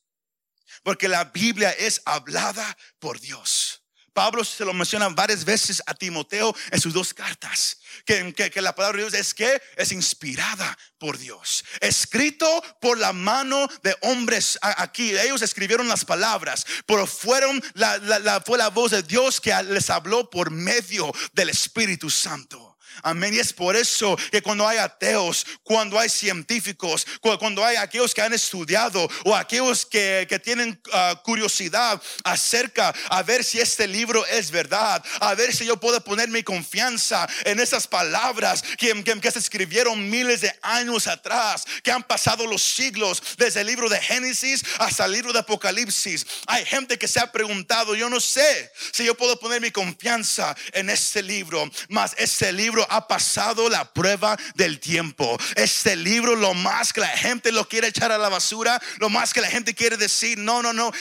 Porque 0.84 1.08
la 1.08 1.24
Biblia 1.26 1.72
es 1.72 2.02
hablada 2.06 2.78
por 3.00 3.20
Dios. 3.22 3.85
Pablo 4.16 4.46
se 4.46 4.64
lo 4.64 4.74
menciona 4.74 5.10
varias 5.10 5.44
veces 5.44 5.84
a 5.86 5.94
Timoteo 5.94 6.56
en 6.72 6.80
sus 6.80 6.94
dos 6.94 7.14
cartas. 7.14 7.78
Que, 8.06 8.34
que, 8.34 8.62
la 8.62 8.74
palabra 8.74 8.98
de 8.98 9.04
Dios 9.04 9.14
es 9.14 9.34
que 9.34 9.62
es 9.76 9.92
inspirada 9.92 10.78
por 10.98 11.18
Dios. 11.18 11.66
Escrito 11.82 12.48
por 12.80 12.98
la 12.98 13.12
mano 13.12 13.68
de 13.84 13.96
hombres 14.02 14.58
aquí. 14.62 15.12
Ellos 15.18 15.42
escribieron 15.42 15.90
las 15.90 16.06
palabras, 16.06 16.66
pero 16.86 17.06
fueron 17.06 17.62
la, 17.74 18.42
fue 18.46 18.58
la 18.58 18.70
voz 18.70 18.92
de 18.92 19.04
Dios 19.04 19.42
que 19.42 19.54
les 19.64 19.90
habló 19.90 20.30
por 20.30 20.50
medio 20.50 21.12
del 21.34 21.50
Espíritu 21.50 22.10
Santo. 22.10 22.75
Amén. 23.04 23.34
Y 23.34 23.40
es 23.40 23.54
por 23.54 23.76
eso 23.76 24.18
que 24.32 24.42
cuando 24.42 24.68
hay 24.68 24.78
ateos, 24.78 25.46
cuando 25.64 26.00
hay 26.00 26.10
científicos, 26.10 27.06
cuando 27.22 27.64
hay 27.64 27.76
aquellos 27.76 28.14
que 28.14 28.22
han 28.22 28.34
estudiado 28.34 29.10
o 29.24 29.36
aquellos 29.36 29.86
que, 29.86 30.28
tienen 30.44 30.80
ah, 30.92 31.20
curiosidad 31.24 32.02
acerca 32.24 32.94
a 33.10 33.24
ver 33.24 33.44
si 33.44 33.60
este 33.60 33.88
libro 33.88 34.26
es 34.28 34.52
verdad, 34.52 35.04
a 35.22 35.34
ver 35.34 35.56
si 35.56 35.66
yo 35.66 35.80
puedo 35.80 36.04
poner 36.04 36.30
mi 36.30 36.44
confianza 36.44 37.28
en 37.46 37.60
esas 37.60 37.88
palabras 37.88 38.62
que, 38.78 39.04
que, 39.04 39.32
se 39.32 39.40
escribieron 39.40 40.10
miles 40.10 40.42
de 40.42 40.54
años 40.62 41.08
atrás, 41.08 41.66
que 41.84 41.92
han 41.92 42.04
pasado 42.04 42.46
los 42.46 42.62
siglos 42.62 43.22
desde 43.38 43.62
el 43.62 43.68
libro 43.68 43.90
de 43.90 44.00
Génesis 44.02 44.64
hasta 44.80 45.06
el 45.06 45.14
libro 45.14 45.34
de 45.34 45.40
Apocalipsis. 45.40 46.26
Hay 46.48 46.66
gente 46.66 46.98
que 46.98 47.08
se 47.08 47.20
ha 47.20 47.32
preguntado, 47.32 47.96
yo 47.96 48.10
no 48.10 48.20
sé 48.20 48.72
si 48.92 49.06
yo 49.06 49.16
puedo 49.16 49.40
poner 49.40 49.62
mi 49.62 49.72
confianza 49.72 50.56
en 50.74 50.90
este 50.90 51.24
libro, 51.24 51.70
mas 51.90 52.14
este 52.18 52.52
libro 52.52 52.85
ha 52.90 53.08
pasado 53.08 53.70
la 53.70 53.86
prueba 53.86 54.38
del 54.56 54.80
tiempo. 54.80 55.38
Este 55.56 55.96
libro, 55.96 56.36
lo 56.36 56.54
más 56.54 56.94
que 56.94 57.02
la 57.02 57.08
gente 57.10 57.52
lo 57.52 57.68
quiere 57.68 57.88
echar 57.88 58.12
a 58.12 58.18
la 58.18 58.30
basura, 58.30 58.82
lo 59.00 59.10
más 59.10 59.34
que 59.34 59.42
la 59.42 59.50
gente 59.50 59.74
quiere 59.74 59.98
decir, 59.98 60.38
no, 60.38 60.62
no, 60.62 60.74
no, 60.74 60.92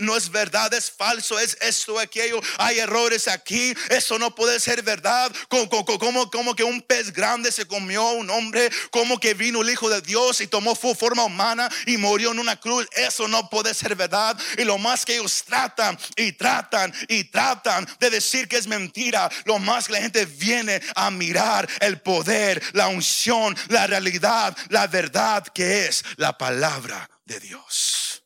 no 0.00 0.16
es, 0.16 0.30
verdad, 0.30 0.72
es 0.74 0.90
falso, 0.90 1.38
es 1.38 1.56
esto, 1.60 1.98
aquello, 1.98 2.40
hay 2.58 2.78
errores 2.78 3.28
aquí, 3.28 3.74
eso 3.90 4.18
no 4.18 4.34
puede 4.34 4.60
ser 4.60 4.82
verdad. 4.82 5.32
Como, 5.48 5.68
como, 5.68 6.30
como 6.30 6.54
que 6.54 6.64
un 6.64 6.82
pez 6.82 7.12
grande 7.12 7.52
se 7.52 7.66
comió 7.66 8.10
un 8.10 8.30
hombre, 8.30 8.70
como 8.90 9.18
que 9.18 9.34
vino 9.34 9.62
el 9.62 9.70
Hijo 9.70 9.88
de 9.88 10.00
Dios 10.00 10.40
y 10.40 10.46
tomó 10.46 10.74
forma 10.74 11.24
humana 11.24 11.68
y 11.86 11.96
murió 11.96 12.32
en 12.32 12.38
una 12.38 12.58
cruz, 12.58 12.86
eso 12.92 13.28
no 13.28 13.48
puede 13.48 13.74
ser 13.74 13.94
verdad. 13.94 14.36
Y 14.58 14.64
lo 14.64 14.78
más 14.78 15.04
que 15.04 15.16
ellos 15.16 15.44
tratan 15.44 15.98
y 16.16 16.32
tratan 16.32 16.92
y 17.08 17.24
tratan 17.24 17.86
de 17.98 18.10
decir 18.10 18.48
que 18.48 18.56
es 18.56 18.66
mentira, 18.66 19.30
lo 19.44 19.58
más 19.58 19.86
que 19.86 19.94
la 19.94 20.00
gente 20.00 20.26
viene 20.26 20.80
a 20.94 21.10
mí 21.32 21.68
el 21.80 22.00
poder, 22.00 22.62
la 22.72 22.88
unción, 22.88 23.56
la 23.68 23.86
realidad, 23.86 24.56
la 24.68 24.86
verdad 24.86 25.46
que 25.46 25.86
es 25.86 26.04
la 26.16 26.36
palabra 26.36 27.08
de 27.24 27.40
Dios. 27.40 28.22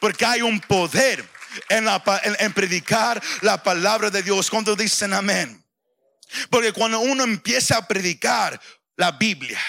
Porque 0.00 0.24
hay 0.24 0.42
un 0.42 0.60
poder 0.60 1.24
en, 1.68 1.84
la, 1.84 2.02
en, 2.38 2.52
predicar 2.52 3.22
la 3.42 3.62
palabra 3.62 4.10
de 4.10 4.22
Dios. 4.22 4.50
Cuando 4.50 4.74
dicen 4.74 5.12
amén. 5.12 5.64
Porque 6.50 6.72
cuando 6.72 7.00
uno 7.00 7.24
empieza 7.24 7.76
a 7.76 7.86
predicar 7.86 8.60
la 8.96 9.12
Biblia, 9.12 9.60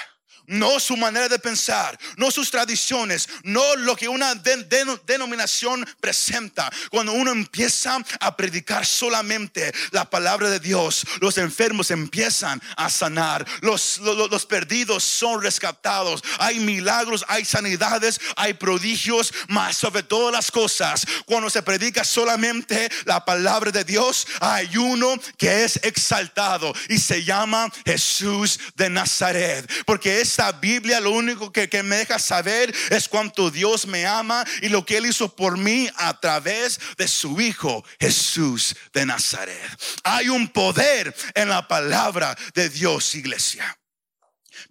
no 0.48 0.80
su 0.80 0.98
manera 0.98 1.30
de 1.30 1.40
pensar, 1.40 1.98
no 2.18 2.32
sus 2.32 2.52
tradiciones, 2.52 3.30
no 3.44 3.76
lo 3.78 3.96
que 3.96 4.08
una 4.08 4.36
denominación 4.36 5.86
presenta. 6.00 6.72
Cuando 6.90 7.14
uno 7.14 7.32
empieza 7.32 7.98
a 8.20 8.36
predicar 8.36 8.86
solamente 8.86 9.74
la 9.92 10.10
palabra 10.10 10.50
de 10.50 10.60
Dios, 10.60 11.06
los 11.22 11.38
enfermos 11.38 11.92
empiezan 11.92 12.62
a 12.76 12.90
sanar, 12.90 13.46
los, 13.62 14.00
los, 14.00 14.46
perdidos 14.46 15.04
son 15.04 15.42
rescatados, 15.42 16.24
hay 16.40 16.60
milagros, 16.60 17.26
hay 17.28 17.46
sanidades, 17.46 18.20
hay 18.36 18.54
prodigios, 18.54 19.34
más 19.48 19.78
sobre 19.78 20.04
todas 20.04 20.34
las 20.34 20.52
cosas, 20.52 21.06
cuando 21.26 21.50
se 21.50 21.62
predica 21.62 22.04
solamente 22.04 22.90
la 23.06 23.24
palabra 23.24 23.72
de 23.72 23.84
Dios, 23.84 24.28
hay 24.40 24.76
uno 24.78 25.16
que 25.38 25.64
es 25.64 25.78
exaltado 25.84 26.74
y 26.90 26.98
se 26.98 27.24
llama 27.24 27.72
Jesús 27.86 28.60
de 28.76 28.90
Nazaret, 28.90 29.70
porque 29.86 30.22
es 30.22 30.33
esta 30.34 30.52
Biblia 30.52 31.00
lo 31.00 31.12
único 31.12 31.52
que, 31.52 31.84
me 31.84 31.98
deja 31.98 32.18
saber 32.18 32.74
es 32.90 33.08
cuánto 33.08 33.52
Dios 33.52 33.86
me 33.86 34.08
ama 34.08 34.44
y 34.64 34.70
lo 34.70 34.84
que 34.84 34.98
Él 34.98 35.06
hizo 35.06 35.36
por 35.36 35.60
mí 35.60 35.88
a 35.96 36.20
través 36.20 36.80
de 36.98 37.08
su 37.08 37.40
Hijo 37.40 37.86
Jesús 38.00 38.76
de 38.94 39.06
Nazaret. 39.06 39.62
Hay 40.04 40.30
un 40.30 40.48
poder 40.48 41.16
en 41.36 41.50
la 41.50 41.68
palabra 41.68 42.36
de 42.56 42.68
Dios, 42.70 43.14
iglesia. 43.14 43.78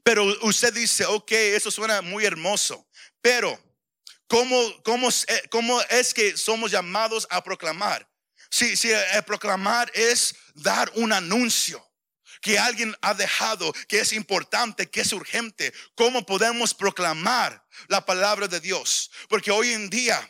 Pero 0.02 0.25
usted 0.42 0.75
dice, 0.75 1.07
ok, 1.07 1.31
eso 1.31 1.71
suena 1.71 2.02
muy 2.02 2.25
hermoso, 2.25 2.85
pero 3.21 3.57
¿cómo, 4.26 4.61
cómo, 4.83 5.11
cómo 5.49 5.81
es 5.83 6.12
que 6.12 6.37
somos 6.37 6.73
llamados 6.73 7.25
a 7.31 7.45
proclamar? 7.45 8.09
Si, 8.50 8.76
si 8.76 8.90
proclamar 9.25 9.92
es 9.95 10.35
dar 10.54 10.90
un 10.97 11.12
anuncio 11.12 11.91
que 12.42 12.58
alguien 12.58 12.94
ha 13.00 13.14
dejado, 13.14 13.72
que 13.88 14.00
es 14.00 14.12
importante, 14.12 14.90
que 14.90 15.00
es 15.00 15.12
urgente. 15.12 15.72
¿Cómo 15.94 16.26
podemos 16.26 16.75
proclamar 16.75 17.64
la 17.87 18.04
palabra 18.04 18.49
de 18.49 18.61
Dios? 18.61 19.11
Porque 19.28 19.50
hoy 19.50 19.70
en 19.70 19.88
día, 19.88 20.20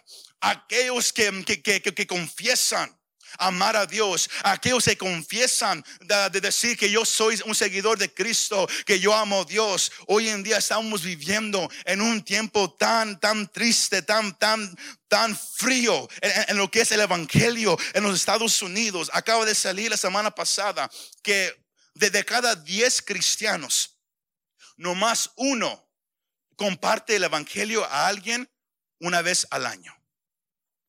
aquellos 0.41 1.13
que, 1.13 1.43
que, 1.45 2.07
confiesan, 2.07 2.95
amar 3.39 3.77
a 3.77 3.87
Dios. 3.87 4.29
Aquellos 4.45 4.85
que 4.85 4.99
confiesan 4.99 5.83
de, 6.01 6.41
decir 6.41 6.77
que 6.77 6.91
yo 6.91 7.07
soy 7.07 7.41
un 7.47 7.55
seguidor 7.55 7.97
de 7.97 8.13
Cristo, 8.13 8.69
que 8.85 9.01
yo 9.01 9.15
amo 9.15 9.41
a 9.41 9.45
Dios. 9.47 9.91
Hoy 10.07 10.29
en 10.29 10.43
día 10.43 10.59
estamos 10.59 11.03
viviendo 11.03 11.71
en 11.87 12.03
un 12.03 12.23
tiempo 12.23 12.75
tan, 12.75 13.19
tan 13.21 13.51
triste, 13.51 14.03
tan, 14.03 14.39
tan, 14.39 14.77
tan 15.09 15.35
frío 15.35 16.09
en, 16.21 16.59
lo 16.59 16.71
que 16.71 16.83
es 16.83 16.93
el 16.93 17.01
Evangelio 17.01 17.79
en 17.95 18.03
los 18.03 18.17
Estados 18.17 18.61
Unidos. 18.61 19.11
Acaba 19.15 19.47
de 19.47 19.55
salir 19.55 19.91
la 19.91 19.97
semana 19.97 20.31
pasada 20.31 20.91
que 21.23 21.62
de 21.95 22.25
cada 22.25 22.55
10 22.55 23.03
cristianos, 23.03 23.99
nomás 24.77 25.31
uno 25.37 25.89
comparte 26.57 27.17
el 27.17 27.25
evangelio 27.25 27.85
a 27.85 28.07
alguien 28.07 28.51
una 29.01 29.23
vez 29.23 29.47
al 29.51 29.67
año. 29.67 29.97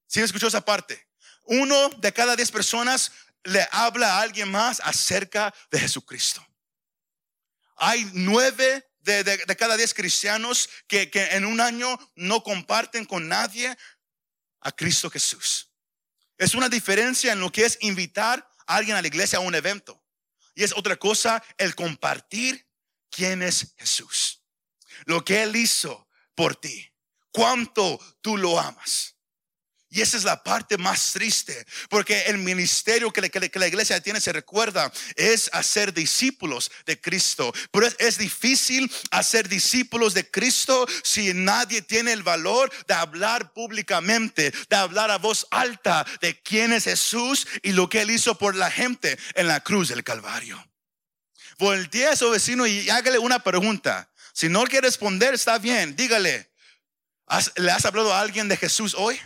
¿Sí 0.08 0.22
escuchó 0.22 0.48
esa 0.48 0.64
parte? 0.64 1.08
Uno 1.46 1.90
de 1.90 2.14
cada 2.14 2.36
10 2.36 2.52
personas 2.52 3.12
le 3.44 3.68
habla 3.72 4.18
a 4.18 4.22
alguien 4.22 4.50
más 4.50 4.80
acerca 4.84 5.54
de 5.72 5.80
Jesucristo. 5.80 6.46
Hay 7.76 8.10
nueve 8.14 8.88
de, 9.02 9.56
cada 9.58 9.76
10 9.76 9.94
cristianos 9.94 10.70
que, 10.88 11.10
que 11.10 11.24
en 11.32 11.46
un 11.46 11.60
año 11.60 11.98
no 12.16 12.44
comparten 12.44 13.06
con 13.06 13.28
nadie 13.28 13.76
a 14.62 14.72
Cristo 14.72 15.10
Jesús. 15.10 15.72
Es 16.38 16.56
una 16.56 16.70
diferencia 16.70 17.34
en 17.34 17.40
lo 17.40 17.52
que 17.52 17.66
es 17.66 17.78
invitar 17.82 18.48
a 18.66 18.76
alguien 18.76 18.96
a 18.96 19.02
la 19.02 19.08
iglesia 19.08 19.40
a 19.40 19.42
un 19.42 19.56
evento. 19.56 20.03
Y 20.56 20.64
es 20.64 20.74
otra 20.76 20.98
cosa 20.98 21.44
el 21.58 21.76
compartir 21.76 22.68
quién 23.10 23.42
es 23.42 23.74
Jesús. 23.78 24.44
Lo 25.06 25.24
que 25.24 25.44
Él 25.44 25.56
hizo 25.56 26.08
por 26.36 26.56
ti. 26.56 26.92
Cuánto 27.32 28.00
tú 28.22 28.38
lo 28.38 28.60
amas. 28.60 29.16
Y 29.94 30.02
esa 30.02 30.18
es 30.18 30.24
la 30.24 30.42
parte 30.42 30.80
más 30.80 31.12
triste, 31.12 31.68
porque 31.88 32.22
el 32.22 32.40
ministerio 32.40 33.14
que, 33.14 33.22
la 33.54 33.68
iglesia 33.68 34.02
tiene, 34.02 34.20
se 34.20 34.34
recuerda, 34.34 34.92
es 35.16 35.52
hacer 35.54 35.94
discípulos 35.94 36.72
de 36.88 37.00
Cristo. 37.00 37.54
Pero 37.72 37.88
es, 38.00 38.18
difícil 38.18 38.92
hacer 39.12 39.48
discípulos 39.48 40.16
de 40.16 40.28
Cristo 40.28 40.88
si 41.04 41.36
nadie 41.36 41.84
tiene 41.84 42.12
el 42.12 42.24
valor 42.24 42.72
de 42.88 42.96
hablar 42.96 43.54
públicamente, 43.54 44.52
de 44.68 44.76
hablar 44.76 45.12
a 45.12 45.20
voz 45.20 45.46
alta 45.52 46.04
de 46.22 46.42
quién 46.42 46.74
es 46.74 46.86
Jesús 46.86 47.46
y 47.62 47.74
lo 47.74 47.88
que 47.88 48.02
él 48.02 48.10
hizo 48.10 48.36
por 48.36 48.56
la 48.56 48.72
gente 48.72 49.20
en 49.36 49.48
la 49.48 49.60
cruz 49.60 49.90
del 49.90 50.04
Calvario. 50.04 50.68
Voltea 51.60 52.14
a 52.14 52.16
su 52.16 52.32
vecino 52.32 52.66
y 52.66 52.90
hágale 52.90 53.20
una 53.20 53.44
pregunta. 53.44 54.10
Si 54.34 54.50
no 54.50 54.64
quiere 54.64 54.88
responder, 54.88 55.36
está 55.36 55.60
bien, 55.60 55.96
dígale, 55.96 56.50
¿le 57.58 57.72
has 57.72 57.86
hablado 57.86 58.12
a 58.12 58.22
alguien 58.22 58.48
de 58.48 58.58
Jesús 58.58 58.96
hoy? 58.98 59.22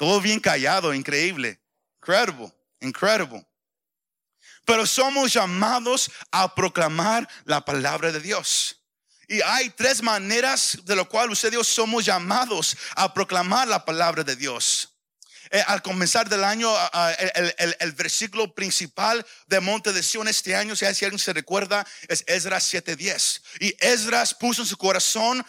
Todo 0.00 0.18
bien 0.18 0.40
callado, 0.40 0.94
increíble. 0.94 1.60
Incredible, 1.98 2.50
incredible. 2.80 3.46
Pero 4.64 4.86
somos 4.86 5.30
llamados 5.30 6.10
a 6.30 6.54
proclamar 6.54 7.28
la 7.44 7.62
palabra 7.62 8.10
de 8.10 8.18
Dios. 8.18 8.80
Y 9.28 9.42
hay 9.42 9.68
tres 9.68 10.02
maneras 10.02 10.78
de 10.84 10.96
lo 10.96 11.06
cual 11.06 11.30
usted 11.30 11.52
yo 11.52 11.62
somos 11.62 12.06
llamados 12.06 12.78
a 12.96 13.12
proclamar 13.12 13.68
la 13.68 13.84
palabra 13.84 14.24
de 14.24 14.36
Dios. 14.36 14.88
Eh, 15.50 15.62
al 15.66 15.82
comenzar 15.82 16.30
del 16.30 16.44
año, 16.44 16.74
el, 17.80 17.92
versículo 17.92 18.54
principal 18.54 19.26
de 19.48 19.60
Monte 19.60 19.92
de 19.92 20.02
Sion 20.02 20.28
este 20.28 20.56
año, 20.56 20.76
si 20.76 20.86
alguien 20.86 21.18
se 21.18 21.34
recuerda, 21.34 21.86
es 22.08 22.24
Esdras 22.26 22.72
7:10. 22.72 23.42
Y 23.60 23.76
Esdras 23.80 24.32
puso 24.32 24.62
en 24.62 24.68
su 24.68 24.78
corazón 24.78 25.44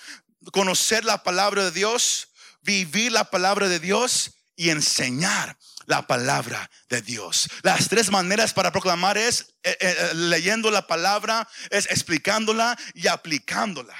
conocer 0.52 1.06
la 1.06 1.24
palabra 1.24 1.64
de 1.64 1.72
Dios 1.72 2.28
vivir 2.62 3.12
la 3.12 3.26
palabra 3.26 3.68
de 3.68 3.80
Dios 3.80 4.32
y 4.62 4.70
enseñar 4.70 5.58
la 5.88 6.06
palabra 6.06 6.70
de 6.88 7.02
Dios. 7.02 7.50
Las 7.64 7.90
tres 7.90 8.12
maneras 8.12 8.54
para 8.54 8.72
proclamar 8.72 9.18
es 9.18 9.56
eh, 9.64 9.76
eh, 9.80 9.96
eh, 9.98 10.12
leyendo 10.14 10.70
la 10.70 10.86
palabra, 10.86 11.50
es 11.72 11.88
explicándola 11.88 12.78
y 12.94 13.08
aplicándola. 13.08 13.96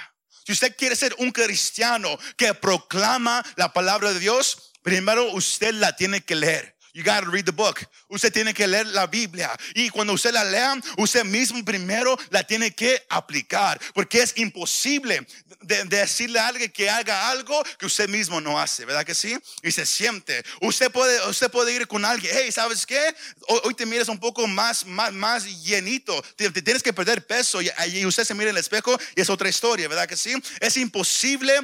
Si 0.46 0.52
usted 0.52 0.76
quiere 0.76 0.94
ser 0.94 1.16
un 1.18 1.32
cristiano 1.32 2.16
que 2.36 2.54
proclama 2.54 3.44
la 3.56 3.72
palabra 3.72 4.12
de 4.12 4.20
Dios, 4.20 4.70
primero 4.82 5.32
usted 5.32 5.74
la 5.74 5.96
tiene 5.96 6.20
que 6.20 6.36
leer. 6.36 6.76
You 6.94 7.02
gotta 7.02 7.30
read 7.30 7.46
the 7.46 7.52
book. 7.52 7.86
Usted 8.10 8.30
tiene 8.30 8.52
que 8.52 8.66
leer 8.66 8.86
la 8.88 9.06
Biblia. 9.06 9.50
Y 9.74 9.88
cuando 9.88 10.12
usted 10.12 10.30
la 10.30 10.44
lea, 10.44 10.78
usted 10.98 11.24
mismo 11.24 11.64
primero 11.64 12.18
la 12.28 12.42
tiene 12.42 12.74
que 12.74 13.02
aplicar. 13.08 13.80
Porque 13.94 14.20
es 14.20 14.36
imposible 14.36 15.26
de, 15.62 15.84
decirle 15.84 16.38
a 16.38 16.48
alguien 16.48 16.70
que 16.70 16.90
haga 16.90 17.30
algo 17.30 17.62
que 17.78 17.86
usted 17.86 18.10
mismo 18.10 18.42
no 18.42 18.60
hace, 18.60 18.84
¿verdad 18.84 19.06
que 19.06 19.14
sí? 19.14 19.34
Y 19.62 19.72
se 19.72 19.86
siente. 19.86 20.44
Usted 20.60 20.90
puede, 20.90 21.26
usted 21.30 21.50
puede 21.50 21.72
ir 21.72 21.88
con 21.88 22.04
alguien, 22.04 22.34
hey, 22.36 22.52
¿sabes 22.52 22.84
qué? 22.84 23.14
Hoy, 23.48 23.72
te 23.72 23.86
miras 23.86 24.08
un 24.08 24.18
poco 24.18 24.46
más, 24.46 24.84
más, 24.84 25.14
más 25.14 25.46
llenito. 25.62 26.20
Te, 26.36 26.50
tienes 26.50 26.82
que 26.82 26.92
perder 26.92 27.26
peso. 27.26 27.62
Y, 27.62 28.04
usted 28.04 28.24
se 28.24 28.34
mira 28.34 28.50
en 28.50 28.56
el 28.56 28.60
espejo 28.60 28.98
y 29.16 29.22
es 29.22 29.30
otra 29.30 29.48
historia, 29.48 29.88
¿verdad 29.88 30.06
que 30.06 30.16
sí? 30.16 30.34
Es 30.60 30.76
imposible 30.76 31.58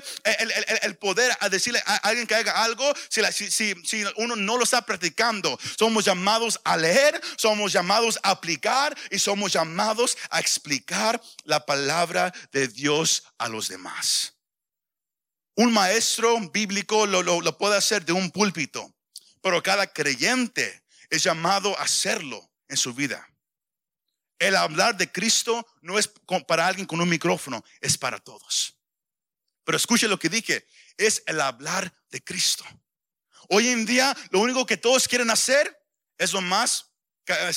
el, 0.83 0.97
poder 0.97 1.37
decirle 1.51 1.83
a 1.85 1.97
alguien 1.97 2.27
que 2.27 2.35
haga 2.35 2.65
algo 2.65 2.91
si, 3.11 3.51
si, 3.51 3.75
si 3.85 4.05
uno 4.17 4.35
no 4.35 4.57
lo 4.57 4.65
está 4.65 4.81
practicando 4.81 5.18
somos 5.79 6.05
llamados 6.05 6.61
a 6.65 6.77
leer, 6.77 7.21
somos 7.37 7.73
llamados 7.73 8.19
a 8.23 8.31
aplicar 8.31 8.97
y 9.11 9.19
somos 9.19 9.53
llamados 9.53 10.17
a 10.31 10.41
explicar 10.41 11.21
la 11.45 11.65
palabra 11.65 12.33
de 12.53 12.69
Dios 12.69 13.25
a 13.39 13.49
los 13.49 13.69
demás. 13.69 14.35
Un 15.55 15.73
maestro 15.73 16.39
bíblico 16.51 17.07
lo, 17.07 17.23
lo 17.23 17.59
puede 17.59 17.77
hacer 17.77 18.05
de 18.05 18.13
un 18.13 18.31
púlpito, 18.31 18.95
pero 19.43 19.63
cada 19.63 19.87
creyente 19.93 20.85
es 21.11 21.23
llamado 21.23 21.77
a 21.79 21.83
hacerlo 21.83 22.49
en 22.69 22.77
su 22.77 22.95
vida. 22.95 23.29
El 24.39 24.55
hablar 24.55 24.97
de 24.97 25.11
Cristo 25.11 25.67
no 25.81 25.99
es 25.99 26.09
para 26.47 26.67
alguien 26.67 26.87
con 26.87 27.01
un 27.01 27.09
micrófono, 27.09 27.65
es 27.81 27.99
para 27.99 28.21
todos. 28.21 28.77
Pero 29.65 29.77
escuche 29.77 30.07
lo 30.07 30.19
que 30.19 30.29
dije, 30.29 30.67
es 30.97 31.23
el 31.27 31.41
hablar 31.41 31.93
de 32.11 32.23
Cristo. 32.23 32.65
Hoy 33.49 33.69
en 33.69 33.85
día 33.85 34.17
lo 34.31 34.41
único 34.41 34.67
que 34.67 34.77
todos 34.77 35.09
quieren 35.09 35.31
hacer 35.31 35.79
es 36.17 36.33
lo 36.33 36.41
más 36.41 36.87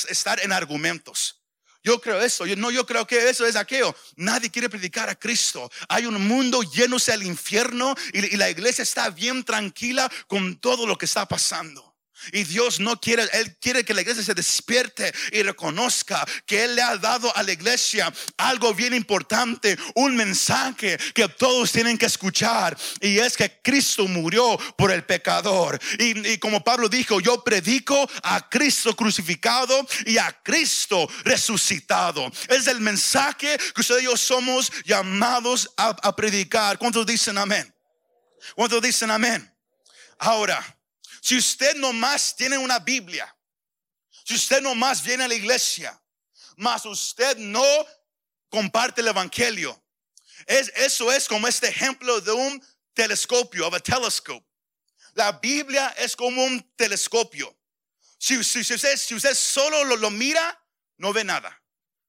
estar 0.10 0.40
en 0.42 0.52
argumentos. 0.52 1.42
Yo 1.84 2.00
creo 2.00 2.22
eso, 2.22 2.46
yo 2.46 2.56
no, 2.56 2.70
yo 2.70 2.86
creo 2.86 3.08
que 3.08 3.30
eso 3.30 3.46
es 3.46 3.56
aquello. 3.56 3.96
Nadie 4.16 4.52
quiere 4.52 4.70
predicar 4.70 5.10
a 5.10 5.16
Cristo. 5.16 5.70
Hay 5.90 6.06
un 6.06 6.28
mundo 6.28 6.62
lleno 6.62 6.98
del 6.98 7.24
infierno 7.24 7.96
y 8.14 8.38
la 8.38 8.50
iglesia 8.50 8.84
está 8.84 9.10
bien 9.10 9.44
tranquila 9.44 10.12
con 10.28 10.58
todo 10.58 10.86
lo 10.86 10.98
que 10.98 11.06
está 11.06 11.28
pasando. 11.28 11.91
Y 12.32 12.44
Dios 12.44 12.80
no 12.80 13.00
quiere, 13.00 13.28
Él 13.34 13.58
quiere 13.60 13.84
que 13.84 13.94
la 13.94 14.02
iglesia 14.02 14.24
se 14.24 14.34
despierte 14.34 15.14
y 15.32 15.44
reconozca 15.44 16.26
que 16.46 16.64
Él 16.64 16.76
le 16.76 16.82
ha 16.82 16.98
dado 16.98 17.36
a 17.36 17.44
la 17.44 17.52
iglesia 17.52 18.12
algo 18.38 18.74
bien 18.74 18.94
importante, 18.94 19.78
un 19.96 20.16
mensaje 20.16 20.98
que 21.14 21.28
todos 21.30 21.72
tienen 21.72 21.98
que 21.98 22.06
escuchar. 22.06 22.78
Y 23.00 23.18
es 23.20 23.36
que 23.36 23.60
Cristo 23.62 24.08
murió 24.08 24.58
por 24.78 24.92
el 24.92 25.04
pecador. 25.04 25.80
Y, 26.00 26.38
como 26.38 26.64
Pablo 26.64 26.90
dijo, 26.90 27.20
yo 27.20 27.44
predico 27.44 28.10
a 28.24 28.50
Cristo 28.50 28.96
crucificado 28.96 29.86
y 30.06 30.18
a 30.18 30.32
Cristo 30.44 31.10
resucitado. 31.24 32.32
Es 32.48 32.68
el 32.68 32.82
mensaje 32.82 33.58
que 33.74 33.82
ustedes 33.82 34.04
y 34.04 34.06
yo 34.06 34.18
somos 34.18 34.72
llamados 34.86 35.72
a, 35.78 35.90
a 35.90 36.16
predicar. 36.16 36.78
¿Cuántos 36.78 37.06
dicen 37.06 37.38
amén? 37.38 37.74
¿Cuántos 38.56 38.82
dicen 38.82 39.12
amén? 39.12 39.52
Ahora. 40.20 40.81
Si 41.22 41.38
usted 41.38 41.76
nomás 41.76 42.36
tiene 42.36 42.58
una 42.58 42.80
Biblia, 42.80 43.34
si 44.26 44.34
usted 44.34 44.62
nomás 44.62 45.04
viene 45.04 45.24
a 45.24 45.28
la 45.28 45.36
iglesia, 45.36 45.98
mas 46.58 46.84
usted 46.86 47.38
no 47.38 47.64
comparte 48.50 49.02
el 49.02 49.08
evangelio, 49.08 49.82
es, 50.48 50.72
eso 50.76 51.12
es 51.12 51.28
como 51.28 51.48
este 51.48 51.68
ejemplo 51.68 52.20
de 52.22 52.32
un 52.32 52.66
telescopio, 52.94 53.68
of 53.68 53.74
a 53.76 53.80
telescope. 53.80 54.46
La 55.14 55.32
Biblia 55.34 55.94
es 55.98 56.16
como 56.16 56.44
un 56.44 56.60
telescopio. 56.76 57.56
Si, 58.18 58.44
si, 58.44 58.60
usted, 58.62 58.98
si 58.98 59.14
usted, 59.14 59.36
solo 59.36 59.84
lo, 59.84 59.98
lo, 59.98 60.10
mira, 60.10 60.60
no 60.98 61.14
ve 61.14 61.24
nada. 61.24 61.62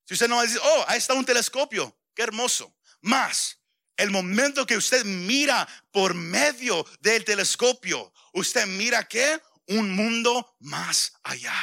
Si 0.05 0.15
usted 0.15 0.29
no 0.29 0.41
dice, 0.43 0.59
oh, 0.63 0.85
ahí 0.89 0.99
está 0.99 1.13
un 1.13 1.25
telescopio, 1.25 1.99
qué 2.15 2.23
hermoso. 2.23 2.75
Más, 3.03 3.59
el 3.97 4.11
momento 4.11 4.67
que 4.67 4.77
usted 4.77 5.05
mira 5.05 5.69
por 5.91 6.15
medio 6.15 6.85
del 7.01 7.25
telescopio, 7.25 8.13
usted 8.33 8.67
mira 8.67 9.07
que 9.07 9.41
un 9.67 9.91
mundo 9.91 10.57
más 10.61 11.13
allá. 11.23 11.55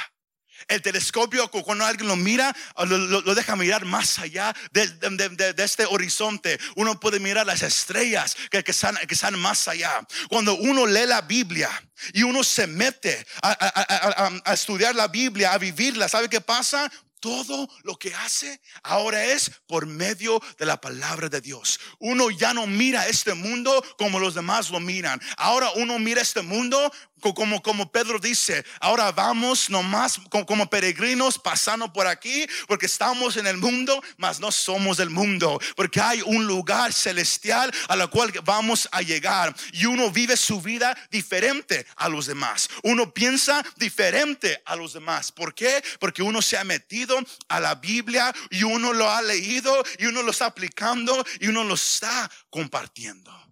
El 0.68 0.82
telescopio, 0.82 1.50
cuando 1.50 1.86
alguien 1.86 2.08
lo 2.08 2.16
mira, 2.16 2.56
lo, 2.86 3.34
deja 3.34 3.56
mirar 3.56 3.86
más 3.86 4.20
allá 4.20 4.56
de, 4.72 5.54
este 5.58 5.86
horizonte. 5.86 6.60
Uno 6.76 7.00
puede 7.00 7.20
mirar 7.20 7.46
las 7.46 7.64
estrellas 7.64 8.36
que, 8.52 8.64
que, 8.64 8.72
están, 8.72 8.96
que 9.08 9.14
están 9.14 9.40
más 9.40 9.68
allá. 9.68 10.06
Cuando 10.30 10.56
uno 10.56 10.86
lee 10.86 11.08
la 11.08 11.22
Biblia 11.22 11.70
y 12.14 12.24
uno 12.24 12.44
se 12.44 12.68
mete 12.68 13.26
a, 13.42 14.42
a 14.46 14.54
estudiar 14.54 14.96
la 14.96 15.08
Biblia, 15.08 15.54
a 15.54 15.58
vivirla, 15.58 16.10
¿sabe 16.10 16.30
qué 16.30 16.42
pasa? 16.42 16.92
Todo 17.20 17.70
lo 17.84 17.98
que 17.98 18.14
hace 18.16 18.62
ahora 18.84 19.24
es 19.26 19.52
por 19.68 19.86
medio 19.86 20.42
de 20.58 20.66
la 20.66 20.80
palabra 20.80 21.30
de 21.30 21.42
Dios. 21.42 21.80
Uno 22.00 22.30
ya 22.30 22.54
no 22.54 22.68
mira 22.68 23.08
este 23.08 23.34
mundo 23.34 23.84
como 23.98 24.20
los 24.20 24.36
demás 24.36 24.70
lo 24.70 24.80
miran. 24.80 25.20
Ahora 25.38 25.72
uno 25.76 26.00
mira 26.00 26.22
este 26.22 26.42
mundo 26.42 26.92
como, 27.20 27.62
como 27.62 27.92
Pedro 27.92 28.20
dice, 28.20 28.66
ahora 28.80 29.12
vamos 29.12 29.70
nomás 29.70 30.20
como, 30.30 30.70
peregrinos 30.70 31.38
pasando 31.38 31.92
por 31.92 32.08
aquí 32.08 32.46
porque 32.68 32.86
estamos 32.86 33.38
en 33.38 33.48
el 33.48 33.58
mundo, 33.58 34.02
mas 34.18 34.40
no 34.40 34.52
somos 34.52 34.98
del 34.98 35.10
mundo, 35.10 35.60
porque 35.76 36.02
hay 36.02 36.22
un 36.22 36.46
lugar 36.46 36.94
celestial 36.94 37.72
a 37.88 37.96
la 37.96 38.08
cual 38.08 38.32
vamos 38.44 38.88
a 38.92 39.02
llegar 39.02 39.56
y 39.74 39.86
uno 39.86 40.12
vive 40.12 40.38
su 40.38 40.62
vida 40.62 40.96
diferente 41.12 41.86
a 41.96 42.10
los 42.10 42.26
demás. 42.26 42.70
Uno 42.84 43.14
piensa 43.14 43.64
diferente 43.76 44.62
a 44.66 44.76
los 44.76 44.94
demás. 44.94 45.32
¿Por 45.32 45.54
qué? 45.54 45.84
Porque 46.00 46.22
uno 46.22 46.42
se 46.42 46.58
ha 46.58 46.64
metido 46.64 47.18
a 47.48 47.60
la 47.60 47.76
Biblia 47.76 48.34
y 48.50 48.64
uno 48.64 48.94
lo 48.94 49.10
ha 49.10 49.22
leído 49.22 49.84
y 49.98 50.06
uno 50.06 50.24
lo 50.24 50.32
está 50.32 50.46
aplicando 50.46 51.26
y 51.40 51.48
uno 51.48 51.64
lo 51.64 51.76
está 51.76 52.30
compartiendo. 52.50 53.49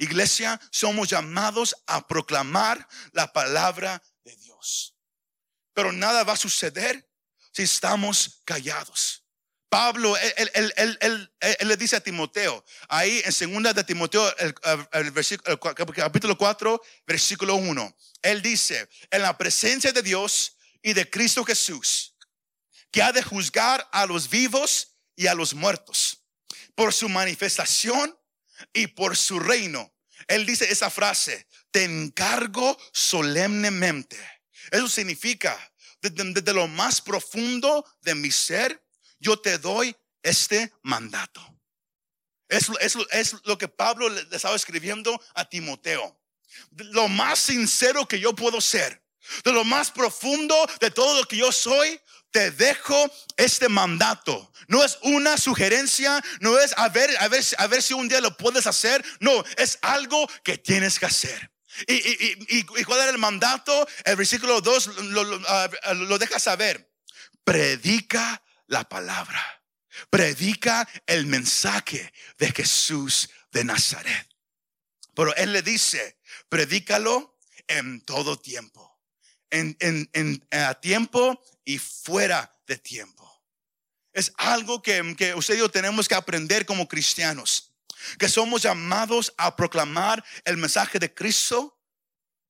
Iglesia, 0.00 0.58
somos 0.70 1.08
llamados 1.08 1.76
a 1.86 2.06
proclamar 2.06 2.88
la 3.12 3.30
palabra 3.32 4.02
de 4.24 4.34
Dios. 4.36 4.96
Pero 5.74 5.92
nada 5.92 6.24
va 6.24 6.32
a 6.32 6.38
suceder 6.38 7.06
si 7.52 7.62
estamos 7.62 8.40
callados. 8.46 9.24
Pablo, 9.68 10.16
él, 10.16 11.30
le 11.60 11.76
dice 11.76 11.96
a 11.96 12.00
Timoteo, 12.00 12.64
ahí 12.88 13.20
en 13.24 13.32
segunda 13.32 13.74
de 13.74 13.84
Timoteo, 13.84 14.34
el, 14.92 15.10
versículo, 15.10 15.60
capítulo 15.60 16.36
4, 16.36 16.82
versículo 17.06 17.56
1, 17.56 17.96
él 18.22 18.40
dice, 18.40 18.88
en 19.10 19.20
la 19.20 19.36
presencia 19.36 19.92
de 19.92 20.02
Dios 20.02 20.56
y 20.82 20.94
de 20.94 21.08
Cristo 21.08 21.44
Jesús, 21.44 22.16
que 22.90 23.02
ha 23.02 23.12
de 23.12 23.22
juzgar 23.22 23.86
a 23.92 24.06
los 24.06 24.30
vivos 24.30 24.96
y 25.14 25.26
a 25.26 25.34
los 25.34 25.52
muertos 25.52 26.22
por 26.74 26.94
su 26.94 27.08
manifestación 27.10 28.18
y 28.72 28.88
por 28.88 29.16
su 29.16 29.38
reino, 29.40 29.92
Él 30.28 30.46
dice 30.46 30.70
esa 30.70 30.90
frase, 30.90 31.46
te 31.70 31.84
encargo 31.84 32.76
solemnemente. 32.92 34.18
Eso 34.70 34.88
significa, 34.88 35.58
desde, 36.00 36.52
lo 36.52 36.68
más 36.68 37.00
profundo 37.00 37.84
de 38.02 38.14
mi 38.14 38.30
ser, 38.30 38.84
yo 39.18 39.38
te 39.38 39.58
doy 39.58 39.96
este 40.22 40.72
mandato. 40.82 41.44
Es, 42.48 42.68
es 43.10 43.36
lo 43.44 43.58
que 43.58 43.68
Pablo 43.68 44.08
le 44.08 44.22
estaba 44.34 44.56
escribiendo 44.56 45.20
a 45.34 45.48
Timoteo. 45.48 46.20
Lo 46.76 47.08
más 47.08 47.38
sincero 47.38 48.06
que 48.08 48.18
yo 48.18 48.34
puedo 48.34 48.60
ser, 48.60 49.02
de 49.44 49.52
lo 49.52 49.64
más 49.64 49.90
profundo 49.90 50.54
de 50.80 50.90
todo 50.90 51.20
lo 51.20 51.26
que 51.26 51.36
yo 51.36 51.52
soy, 51.52 52.00
te 52.30 52.50
dejo 52.50 53.10
este 53.36 53.68
mandato. 53.68 54.52
No 54.68 54.84
es 54.84 54.98
una 55.02 55.36
sugerencia, 55.36 56.22
no 56.40 56.58
es 56.58 56.72
a 56.76 56.88
ver, 56.88 57.10
a 57.18 57.28
ver, 57.28 57.44
a 57.58 57.66
ver 57.66 57.82
si 57.82 57.94
un 57.94 58.08
día 58.08 58.20
lo 58.20 58.36
puedes 58.36 58.66
hacer. 58.66 59.04
No, 59.20 59.44
es 59.56 59.78
algo 59.82 60.28
que 60.42 60.58
tienes 60.58 60.98
que 60.98 61.06
hacer. 61.06 61.50
¿Y, 61.86 61.94
y, 61.94 62.36
y, 62.48 62.84
cuál 62.84 63.00
era 63.00 63.10
el 63.10 63.18
mandato? 63.18 63.86
El 64.04 64.16
versículo 64.16 64.60
2 64.60 64.86
lo, 65.04 65.40
ah, 65.48 65.70
lo 65.94 66.18
deja 66.18 66.38
saber. 66.38 66.92
Predica 67.44 68.42
la 68.66 68.88
palabra. 68.88 69.42
Predica 70.10 70.88
el 71.06 71.26
mensaje 71.26 72.12
de 72.38 72.52
Jesús 72.52 73.30
de 73.52 73.64
Nazaret. 73.64 74.28
Pero 75.14 75.34
él 75.36 75.52
le 75.52 75.62
dice, 75.62 76.18
predícalo 76.48 77.38
en 77.66 78.00
todo 78.02 78.38
tiempo 78.38 78.90
en, 79.50 80.08
en, 80.12 80.46
a 80.50 80.74
tiempo 80.74 81.42
y 81.70 81.78
fuera 81.78 82.52
de 82.66 82.76
tiempo. 82.76 83.30
Es 84.12 84.32
algo 84.36 84.82
que, 84.82 85.14
que 85.16 85.34
usted 85.34 85.54
y 85.54 85.58
yo 85.58 85.70
tenemos 85.70 86.08
que 86.08 86.16
aprender 86.16 86.66
como 86.66 86.88
cristianos, 86.88 87.72
que 88.18 88.28
somos 88.28 88.62
llamados 88.62 89.32
a 89.36 89.54
proclamar 89.54 90.24
el 90.44 90.56
mensaje 90.56 90.98
de 90.98 91.14
Cristo 91.14 91.78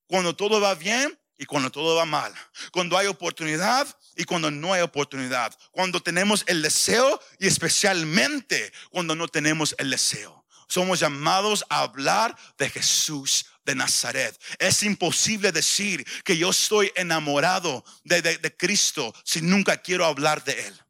cuando 0.07 0.35
todo 0.35 0.59
va 0.59 0.75
bien 0.75 1.19
y 1.37 1.45
cuando 1.45 1.71
todo 1.71 1.97
va 1.97 2.07
mal, 2.07 2.33
cuando 2.73 2.97
hay 2.97 3.09
oportunidad 3.09 3.87
y 4.17 4.25
cuando 4.25 4.51
no 4.51 4.73
hay 4.73 4.81
oportunidad, 4.81 5.55
cuando 5.71 6.01
tenemos 6.01 6.43
el 6.47 6.63
deseo 6.63 7.21
y 7.39 7.47
especialmente 7.47 8.73
cuando 8.91 9.15
no 9.15 9.29
tenemos 9.29 9.75
el 9.77 9.91
deseo. 9.91 10.47
Somos 10.67 11.01
llamados 11.01 11.63
a 11.69 11.81
hablar 11.81 12.35
de 12.57 12.71
Jesús 12.71 13.45
de 13.65 13.75
Nazaret. 13.75 14.39
Es 14.59 14.83
imposible 14.83 15.53
decir 15.53 16.07
que 16.25 16.37
yo 16.37 16.51
estoy 16.51 16.93
enamorado 16.95 17.85
de, 18.05 18.23
de, 18.23 18.57
Cristo 18.57 19.15
si 19.25 19.43
nunca 19.43 19.77
quiero 19.77 20.05
hablar 20.05 20.43
de 20.45 20.67
Él. 20.67 20.81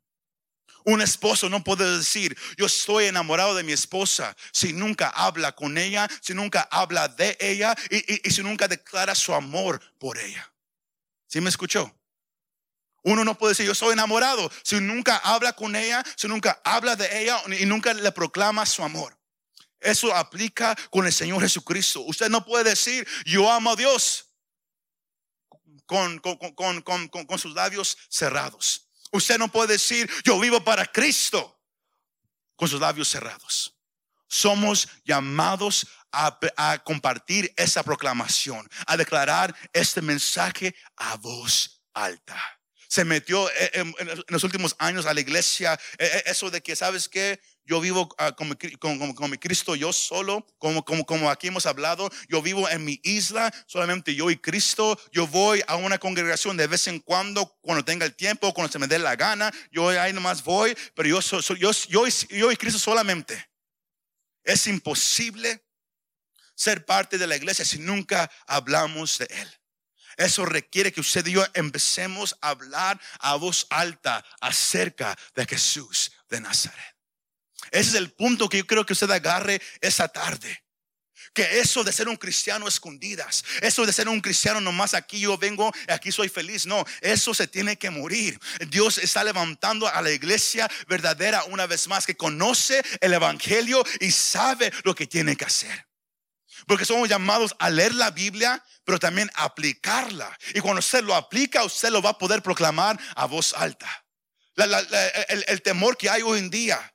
Un 0.85 1.03
esposo 1.03 1.49
no 1.49 1.63
puede 1.63 1.99
decir, 1.99 2.37
yo 2.57 2.67
estoy 2.67 3.05
enamorado 3.05 3.55
de 3.55 3.63
mi 3.63 3.73
esposa 3.73 4.35
si 4.53 4.73
nunca 4.73 5.09
habla 5.11 5.53
con 5.53 5.77
ella, 5.77 6.09
si 6.23 6.33
nunca 6.33 6.67
habla 6.71 7.09
de 7.09 7.37
ella 7.39 7.75
y, 7.91 8.27
y, 8.27 8.31
si 8.31 8.43
nunca 8.43 8.67
declara 8.67 9.15
su 9.15 9.35
amor 9.35 9.81
por 9.99 10.17
ella. 10.17 10.51
¿Sí 11.27 11.41
me 11.41 11.51
escuchó? 11.51 11.95
Uno 13.03 13.25
no 13.25 13.37
puede 13.37 13.53
decir, 13.53 13.67
yo 13.67 13.75
soy 13.75 13.93
enamorado 13.93 14.51
si 14.63 14.81
nunca 14.81 15.19
habla 15.19 15.53
con 15.53 15.77
ella, 15.77 16.03
si 16.17 16.29
nunca 16.29 16.61
habla 16.65 16.97
de 16.97 17.23
ella 17.23 17.43
y 17.59 17.67
nunca 17.67 17.93
le 17.93 18.13
proclama 18.13 18.65
su 18.65 18.83
amor. 18.83 19.20
Eso 19.81 20.15
aplica 20.15 20.77
con 20.91 21.07
el 21.07 21.13
Señor 21.13 21.41
Jesucristo. 21.41 22.03
Usted 22.03 22.29
no 22.29 22.45
puede 22.45 22.71
decir, 22.71 23.07
yo 23.25 23.51
amo 23.51 23.73
a 23.73 23.77
Dios 23.77 24.27
con, 25.87 26.21
con, 26.21 27.39
sus 27.39 27.55
labios 27.55 27.99
cerrados. 28.09 28.89
Usted 29.11 29.39
no 29.39 29.51
puede 29.51 29.73
decir, 29.73 30.09
yo 30.25 30.39
vivo 30.39 30.63
para 30.63 30.87
Cristo 30.87 31.61
con 32.55 32.69
sus 32.69 32.81
labios 32.81 33.09
cerrados. 33.09 33.77
Somos 34.29 34.87
llamados 35.05 35.89
a, 36.13 36.39
a, 36.57 36.79
compartir 36.85 37.53
esa 37.57 37.83
proclamación, 37.83 38.69
a 38.87 38.97
declarar 38.97 39.53
este 39.73 40.01
mensaje 40.01 40.77
a 40.97 41.17
voz 41.17 41.83
alta. 41.93 42.41
Se 42.87 43.05
metió 43.05 43.51
eh, 43.51 43.71
en, 43.75 43.95
en 43.99 44.25
los 44.29 44.45
últimos 44.45 44.77
años 44.79 45.07
a 45.07 45.15
la 45.15 45.21
iglesia 45.21 45.75
eh, 45.99 46.11
eh, 46.13 46.23
eso 46.27 46.51
de 46.51 46.63
que, 46.63 46.77
¿sabes 46.77 47.09
qué? 47.09 47.41
Yo 47.65 47.81
vivo 47.81 48.03
uh, 48.03 48.35
con, 48.35 49.31
mi 49.31 49.39
Cristo 49.39 49.77
yo 49.77 49.93
solo, 49.93 50.47
como, 50.59 50.85
como, 50.85 51.05
como 51.07 51.31
aquí 51.31 51.49
hemos 51.49 51.67
hablado, 51.67 52.11
yo 52.29 52.43
vivo 52.43 52.69
en 52.69 52.85
mi 52.85 53.01
isla, 53.03 53.53
solamente 53.67 54.15
yo 54.15 54.31
y 54.31 54.37
Cristo, 54.37 54.99
yo 55.13 55.27
voy 55.27 55.63
a 55.67 55.77
una 55.77 55.99
congregación 55.99 56.57
de 56.57 56.67
vez 56.67 56.87
en 56.89 56.99
cuando, 57.01 57.57
cuando 57.61 57.85
tenga 57.85 58.07
el 58.07 58.15
tiempo, 58.15 58.53
cuando 58.53 58.73
se 58.73 58.79
me 58.79 58.87
dé 58.87 58.99
la 58.99 59.17
gana, 59.17 59.53
yo 59.71 59.89
ahí 59.89 60.13
nomás 60.13 60.43
voy, 60.43 60.77
pero 60.95 61.09
yo, 61.09 61.23
soy, 61.23 61.43
yo, 61.59 61.71
yo, 61.89 62.07
yo 62.07 62.53
y 62.53 62.57
Cristo 62.57 62.79
solamente. 62.79 63.49
Es 64.43 64.67
imposible 64.67 65.65
ser 66.55 66.85
parte 66.85 67.19
de 67.19 67.27
la 67.27 67.37
iglesia 67.37 67.65
si 67.65 67.79
nunca 67.79 68.31
hablamos 68.47 69.19
de 69.19 69.27
Él. 69.31 69.61
Eso 70.17 70.45
requiere 70.45 70.93
que 70.93 71.01
usted 71.01 71.27
y 71.27 71.33
yo 71.33 71.47
empecemos 71.55 72.37
a 72.43 72.51
hablar 72.51 73.01
a 73.21 73.37
voz 73.37 73.67
alta 73.71 74.23
acerca 74.41 75.17
de 75.35 75.47
Jesús 75.47 76.13
de 76.29 76.41
Nazaret. 76.41 77.00
Ese 77.71 77.91
es 77.91 77.95
el 77.95 78.11
punto 78.11 78.49
que 78.49 78.59
yo 78.59 78.67
creo 78.67 78.87
que 78.87 78.93
usted 78.93 79.11
agarre 79.11 79.61
esa 79.81 80.09
tarde. 80.09 80.65
Que 81.33 81.61
eso 81.61 81.85
de 81.85 81.93
ser 81.93 82.09
un 82.09 82.17
cristiano 82.17 82.67
escondidas, 82.67 83.45
eso 83.61 83.87
de 83.87 83.93
ser 83.93 84.09
un 84.09 84.21
cristiano 84.21 84.61
nomás 84.61 84.95
aquí 84.95 85.21
yo 85.21 85.39
vengo, 85.39 85.73
aquí 85.89 86.11
soy 86.11 86.29
feliz, 86.29 86.67
no, 86.67 86.85
eso 87.03 87.35
se 87.35 87.47
tiene 87.47 87.77
que 87.77 87.91
morir. 87.91 88.41
Dios 88.69 88.99
está 88.99 89.23
levantando 89.23 89.87
a 89.87 90.03
la 90.03 90.11
iglesia 90.11 90.69
verdadera 90.89 91.45
una 91.45 91.67
vez 91.67 91.87
más 91.87 92.05
que 92.05 92.17
conoce 92.17 92.83
el 93.01 93.13
evangelio 93.13 93.85
y 94.01 94.11
sabe 94.11 94.73
lo 94.83 94.95
que 94.95 95.07
tiene 95.07 95.37
que 95.37 95.45
hacer. 95.45 95.87
Porque 96.67 96.85
somos 96.85 97.09
llamados 97.09 97.55
a 97.61 97.71
leer 97.71 97.95
la 97.95 98.11
Biblia, 98.11 98.63
pero 98.85 98.99
también 98.99 99.31
aplicarla. 99.35 100.37
Y 100.55 100.61
cuando 100.61 100.81
usted 100.81 101.05
lo 101.05 101.15
aplica, 101.15 101.63
usted 101.63 101.91
lo 101.91 102.03
va 102.03 102.11
a 102.11 102.19
poder 102.19 102.43
proclamar 102.43 102.99
a 103.15 103.27
voz 103.27 103.55
alta. 103.55 104.05
el, 104.57 105.45
el 105.47 105.63
temor 105.63 105.97
que 105.97 106.11
hay 106.11 106.23
hoy 106.23 106.41
en 106.41 106.51
día 106.51 106.93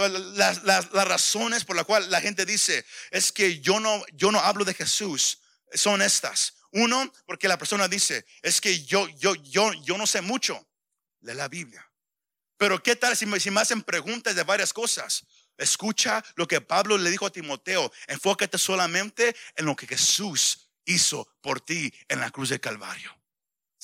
las, 0.00 0.62
las, 0.64 0.90
razones 0.90 1.64
por 1.64 1.76
las 1.76 1.84
cuales 1.84 2.08
la 2.08 2.20
gente 2.20 2.44
dice 2.44 2.84
es 3.10 3.32
que 3.32 3.60
yo 3.60 3.80
no, 3.80 4.04
yo 4.12 4.32
no 4.32 4.40
hablo 4.40 4.64
de 4.64 4.74
Jesús 4.74 5.38
son 5.72 6.02
estas. 6.02 6.54
Uno, 6.72 7.12
porque 7.26 7.48
la 7.48 7.58
persona 7.58 7.86
dice, 7.88 8.26
es 8.42 8.60
que 8.60 8.84
yo, 8.84 9.08
yo, 9.08 9.34
yo, 9.36 9.72
yo 9.84 9.96
no 9.96 10.06
sé 10.06 10.20
mucho 10.20 10.66
de 11.20 11.34
la 11.34 11.48
Biblia. 11.48 11.88
Pero 12.56 12.82
¿qué 12.82 12.96
tal 12.96 13.16
si 13.16 13.26
me, 13.26 13.38
si 13.38 13.50
me 13.50 13.60
hacen 13.60 13.82
preguntas 13.82 14.34
de 14.34 14.42
varias 14.42 14.72
cosas? 14.72 15.24
Escucha 15.56 16.24
lo 16.36 16.48
que 16.48 16.60
Pablo 16.60 16.98
le 16.98 17.10
dijo 17.10 17.26
a 17.26 17.30
Timoteo. 17.30 17.92
Enfócate 18.08 18.58
solamente 18.58 19.36
en 19.56 19.66
lo 19.66 19.76
que 19.76 19.86
Jesús 19.86 20.70
hizo 20.84 21.28
por 21.40 21.60
ti 21.60 21.92
en 22.08 22.20
la 22.20 22.30
cruz 22.30 22.48
del 22.48 22.60
Calvario. 22.60 23.16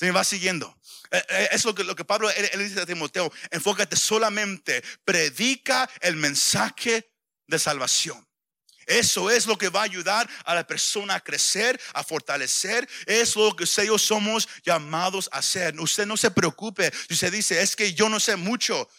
Se 0.01 0.07
me 0.07 0.13
va 0.13 0.23
siguiendo. 0.23 0.75
Eh, 1.11 1.23
eh, 1.29 1.49
es 1.51 1.63
lo 1.63 1.75
que, 1.75 1.83
lo 1.83 1.95
que 1.95 2.03
Pablo 2.03 2.27
él, 2.31 2.67
dice 2.67 2.81
a 2.81 2.87
Timoteo. 2.87 3.31
Enfócate 3.51 3.95
solamente, 3.95 4.83
predica 5.05 5.87
el 5.99 6.15
mensaje 6.15 7.11
de 7.45 7.59
salvación. 7.59 8.27
Eso 8.87 9.29
es 9.29 9.45
lo 9.45 9.59
que 9.59 9.69
va 9.69 9.81
a 9.81 9.83
ayudar 9.83 10.27
a 10.45 10.55
la 10.55 10.65
persona 10.65 11.13
a 11.13 11.19
crecer, 11.19 11.79
a 11.93 12.03
fortalecer. 12.03 12.89
Es 13.05 13.35
lo 13.35 13.55
que 13.55 13.65
ellos 13.77 14.01
somos 14.01 14.49
llamados 14.63 15.29
a 15.31 15.37
hacer. 15.37 15.79
Usted 15.79 16.07
no 16.07 16.17
se 16.17 16.31
preocupe 16.31 16.91
si 17.07 17.13
usted 17.13 17.31
dice, 17.31 17.61
es 17.61 17.75
que 17.75 17.93
yo 17.93 18.09
no 18.09 18.19
sé 18.19 18.37
mucho. 18.37 18.89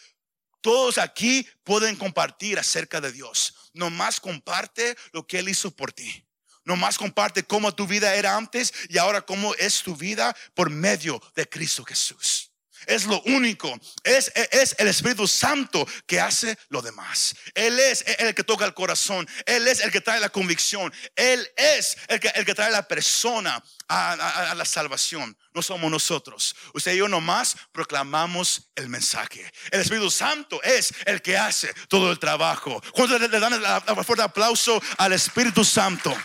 Todos 0.61 0.97
aquí 0.97 1.45
pueden 1.65 1.97
compartir 1.97 2.57
acerca 2.59 3.01
de 3.01 3.11
Dios. 3.11 3.71
Nomás 3.73 4.21
comparte 4.21 4.95
lo 5.11 5.27
que 5.27 5.39
Él 5.39 5.49
hizo 5.49 5.69
por 5.75 5.91
ti. 5.91 6.25
Nomás 6.65 6.97
comparte 6.97 7.43
cómo 7.43 7.73
tu 7.73 7.87
vida 7.87 8.15
era 8.15 8.35
antes 8.35 8.73
y 8.89 8.97
ahora 8.97 9.21
cómo 9.21 9.53
es 9.55 9.81
tu 9.81 9.95
vida 9.95 10.35
por 10.53 10.69
medio 10.69 11.21
de 11.35 11.47
Cristo 11.47 11.83
Jesús. 11.83 12.53
Es 12.87 13.05
lo 13.05 13.21
único. 13.23 13.73
Es, 14.03 14.31
es, 14.51 14.75
el 14.77 14.87
Espíritu 14.87 15.27
Santo 15.27 15.87
que 16.05 16.19
hace 16.19 16.57
lo 16.69 16.81
demás. 16.81 17.35
Él 17.53 17.79
es 17.79 18.03
el 18.19 18.33
que 18.35 18.43
toca 18.43 18.65
el 18.65 18.73
corazón. 18.73 19.27
Él 19.45 19.67
es 19.67 19.79
el 19.79 19.91
que 19.91 20.01
trae 20.01 20.19
la 20.19 20.29
convicción. 20.29 20.93
Él 21.15 21.47
es 21.55 21.97
el 22.07 22.19
que, 22.19 22.29
el 22.29 22.45
que 22.45 22.55
trae 22.55 22.71
la 22.71 22.87
persona 22.87 23.63
a, 23.87 24.53
la 24.55 24.65
salvación. 24.65 25.37
No 25.53 25.61
somos 25.61 25.89
nosotros. 25.89 26.55
Usted 26.73 26.93
y 26.93 26.97
yo 26.97 27.07
nomás 27.07 27.55
proclamamos 27.71 28.71
el 28.75 28.89
mensaje. 28.89 29.49
El 29.71 29.81
Espíritu 29.81 30.09
Santo 30.09 30.61
es 30.63 30.93
el 31.05 31.21
que 31.21 31.37
hace 31.37 31.73
todo 31.87 32.11
el 32.11 32.19
trabajo. 32.19 32.81
Cuando 32.91 33.19
le, 33.19 33.27
dan 33.27 33.53
el 33.53 34.03
fuerte 34.03 34.23
aplauso 34.23 34.81
al 34.97 35.13
Espíritu 35.13 35.63
Santo. 35.63 36.15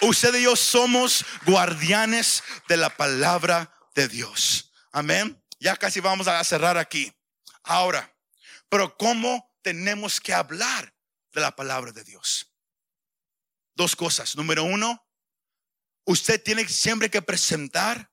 Usted 0.00 0.34
y 0.34 0.42
yo 0.42 0.56
somos 0.56 1.24
guardianes 1.46 2.42
de 2.68 2.76
la 2.76 2.90
palabra 2.96 3.72
de 3.94 4.08
Dios. 4.08 4.72
Amén. 4.92 5.42
Ya 5.58 5.76
casi 5.76 6.00
vamos 6.00 6.28
a 6.28 6.42
cerrar 6.44 6.76
aquí. 6.76 7.12
Ahora, 7.62 8.14
pero 8.68 8.96
¿cómo 8.96 9.56
tenemos 9.62 10.20
que 10.20 10.34
hablar 10.34 10.94
de 11.32 11.40
la 11.40 11.54
palabra 11.56 11.92
de 11.92 12.04
Dios? 12.04 12.52
Dos 13.74 13.96
cosas. 13.96 14.36
Número 14.36 14.64
uno, 14.64 15.06
usted 16.04 16.42
tiene 16.42 16.68
siempre 16.68 17.10
que 17.10 17.22
presentar 17.22 18.12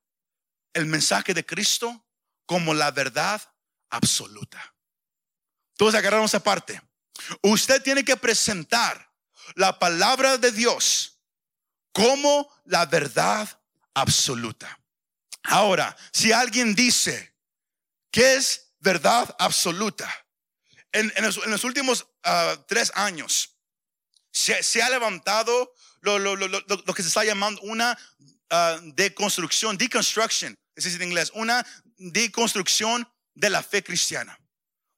el 0.73 0.85
mensaje 0.85 1.33
de 1.33 1.45
Cristo 1.45 2.07
como 2.45 2.73
la 2.73 2.91
verdad 2.91 3.41
absoluta. 3.89 4.75
Todos 5.75 5.95
agarramos 5.95 6.31
esa 6.31 6.43
parte. 6.43 6.81
Usted 7.41 7.81
tiene 7.81 8.03
que 8.03 8.17
presentar 8.17 9.11
la 9.55 9.77
palabra 9.77 10.37
de 10.37 10.51
Dios 10.51 11.10
como 11.91 12.49
la 12.65 12.85
verdad 12.85 13.47
absoluta. 13.93 14.79
Ahora, 15.43 15.95
si 16.11 16.31
alguien 16.31 16.75
dice 16.75 17.35
que 18.11 18.35
es 18.35 18.73
verdad 18.79 19.35
absoluta, 19.39 20.09
en, 20.91 21.11
los, 21.21 21.63
últimos 21.63 22.07
ah, 22.23 22.55
tres 22.67 22.91
años 22.95 23.57
se, 24.31 24.81
ha 24.81 24.89
levantado 24.89 25.73
lo, 26.01 26.93
que 26.93 27.01
se 27.01 27.07
está 27.07 27.23
llamando 27.23 27.61
una 27.61 27.97
uh, 28.51 28.91
deconstrucción, 28.93 29.77
deconstruction, 29.77 30.57
es 30.75 30.83
decir, 30.83 31.01
en 31.01 31.09
inglés, 31.09 31.31
una 31.35 31.65
deconstrucción 31.97 33.07
de 33.33 33.49
la 33.49 33.61
fe 33.61 33.83
cristiana. 33.83 34.37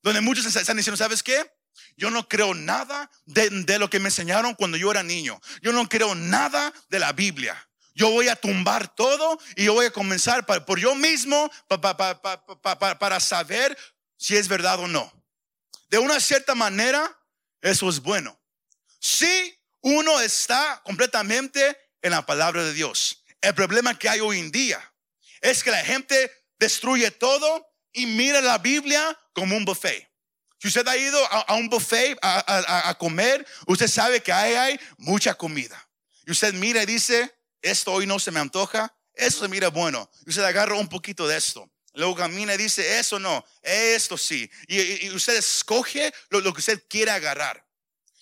Donde 0.02 0.22
muchos 0.22 0.46
están 0.46 0.78
diciendo, 0.78 0.98
¿sabes 0.98 1.24
qué? 1.24 1.52
Yo 1.98 2.10
no 2.10 2.28
creo 2.28 2.54
nada 2.54 3.10
de, 3.26 3.80
lo 3.80 3.90
que 3.90 4.00
me 4.00 4.10
enseñaron 4.10 4.56
cuando 4.56 4.78
yo 4.78 4.92
era 4.92 5.04
niño. 5.04 5.40
Yo 5.62 5.72
no 5.72 5.88
creo 5.88 6.16
nada 6.16 6.74
de 6.90 7.00
la 7.00 7.14
Biblia. 7.14 7.70
Yo 7.96 8.10
voy 8.10 8.28
a 8.28 8.36
tumbar 8.36 8.94
todo 8.96 9.40
y 9.56 9.66
yo 9.66 9.74
voy 9.74 9.86
a 9.86 9.92
comenzar 9.92 10.46
por 10.46 10.80
yo 10.80 10.96
mismo 10.96 11.52
para 11.68 13.20
saber 13.20 13.78
si 14.18 14.36
es 14.36 14.48
verdad 14.48 14.80
o 14.80 14.88
no. 14.88 15.12
De 15.90 16.00
una 16.00 16.20
cierta 16.20 16.56
manera, 16.56 17.20
eso 17.62 17.88
es 17.90 18.00
bueno. 18.00 18.40
Si 19.00 19.60
uno 19.82 20.20
está 20.22 20.82
completamente 20.84 21.78
en 22.02 22.12
la 22.12 22.26
palabra 22.26 22.64
de 22.64 22.74
Dios. 22.74 23.24
El 23.42 23.54
problema 23.54 23.98
que 23.98 24.10
hay 24.10 24.20
hoy 24.20 24.40
en 24.40 24.52
día 24.52 24.94
es 25.42 25.64
que 25.64 25.72
la 25.72 25.84
gente 25.84 26.32
destruye 26.58 27.12
todo 27.12 27.68
y 27.92 28.06
mira 28.06 28.42
la 28.42 28.58
Biblia 28.58 29.20
como 29.34 29.58
un 29.58 29.66
buffet. 29.66 30.13
Si 30.64 30.70
usted 30.70 30.88
ha 30.88 30.96
ido 30.96 31.20
a, 31.30 31.56
un 31.56 31.68
buffet 31.68 32.18
a, 32.22 32.96
comer, 32.98 33.46
usted 33.68 33.90
sabe 33.90 34.24
que 34.24 34.32
ahí 34.32 34.54
hay 34.54 34.80
mucha 34.98 35.36
comida. 35.36 35.90
Y 36.26 36.32
usted 36.32 36.54
mira 36.54 36.82
y 36.82 36.86
dice, 36.86 37.36
esto 37.62 37.92
hoy 37.92 38.08
no 38.08 38.18
se 38.18 38.32
me 38.32 38.40
antoja, 38.40 38.96
eso 39.14 39.42
se 39.42 39.50
mira 39.50 39.68
bueno. 39.68 40.10
Y 40.26 40.30
usted 40.30 40.42
agarra 40.42 40.76
un 40.76 40.88
poquito 40.88 41.28
de 41.28 41.36
esto. 41.36 41.70
Luego 41.96 42.16
camina 42.16 42.54
y 42.54 42.58
dice, 42.58 42.98
eso 42.98 43.20
no, 43.20 43.44
esto 43.62 44.18
sí. 44.18 44.50
Y, 44.70 45.10
usted 45.10 45.36
escoge 45.36 46.14
lo, 46.30 46.40
lo 46.40 46.54
que 46.54 46.62
usted 46.62 46.82
quiere 46.88 47.12
agarrar. 47.12 47.68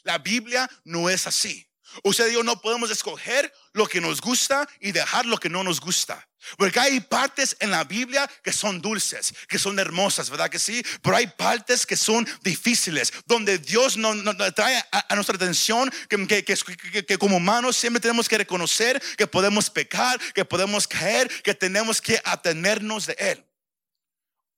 La 0.02 0.18
Biblia 0.18 0.68
no 0.84 1.12
es 1.12 1.28
así. 1.28 1.70
Usted 2.04 2.28
dijo, 2.28 2.42
no 2.42 2.60
podemos 2.60 2.90
escoger 2.90 3.54
lo 3.74 3.86
que 3.86 4.02
nos 4.02 4.20
gusta 4.20 4.68
y 4.80 4.94
dejar 4.94 5.28
lo 5.28 5.38
que 5.38 5.50
no 5.50 5.64
nos 5.64 5.80
gusta. 5.80 6.28
Porque 6.58 6.80
hay 6.80 7.00
partes 7.00 7.56
en 7.60 7.72
la 7.72 7.84
Biblia 7.84 8.30
que 8.44 8.52
son 8.52 8.82
dulces, 8.82 9.34
que 9.48 9.60
son 9.60 9.80
hermosas, 9.80 10.30
¿verdad 10.30 10.50
que 10.50 10.60
sí? 10.60 10.84
Pero 11.02 11.16
hay 11.16 11.28
partes 11.28 11.86
que 11.86 11.96
son 11.96 12.28
difíciles, 12.42 13.14
donde 13.26 13.58
Dios 13.58 13.98
nos, 13.98 14.18
trae 14.56 14.84
a, 14.92 15.16
nuestra 15.16 15.36
atención 15.36 15.92
que, 16.10 16.44
que, 16.44 17.18
como 17.18 17.38
humanos 17.38 17.78
siempre 17.78 18.02
tenemos 18.02 18.28
que 18.28 18.38
reconocer 18.38 19.02
que 19.18 19.28
podemos 19.28 19.70
pecar, 19.70 20.20
que 20.34 20.46
podemos 20.46 20.88
caer, 20.88 21.30
que 21.44 21.54
tenemos 21.54 22.02
que 22.02 22.22
atenernos 22.24 23.06
de 23.06 23.16
Él. 23.20 23.46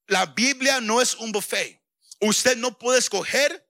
La 0.08 0.26
Biblia 0.26 0.82
no 0.82 1.02
es 1.02 1.16
un 1.16 1.32
buffet. 1.32 1.82
Usted 2.20 2.58
no 2.58 2.78
puede 2.78 3.00
escoger 3.00 3.68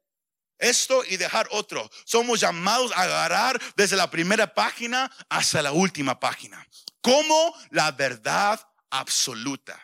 esto 0.59 1.03
y 1.07 1.17
dejar 1.17 1.47
otro. 1.51 1.89
Somos 2.05 2.39
llamados 2.39 2.91
a 2.93 3.03
agarrar 3.03 3.61
desde 3.75 3.95
la 3.95 4.09
primera 4.09 4.53
página 4.53 5.11
hasta 5.29 5.61
la 5.61 5.71
última 5.71 6.19
página. 6.19 6.67
Como 7.03 7.53
la 7.69 7.91
verdad 7.91 8.59
absoluta. 8.89 9.79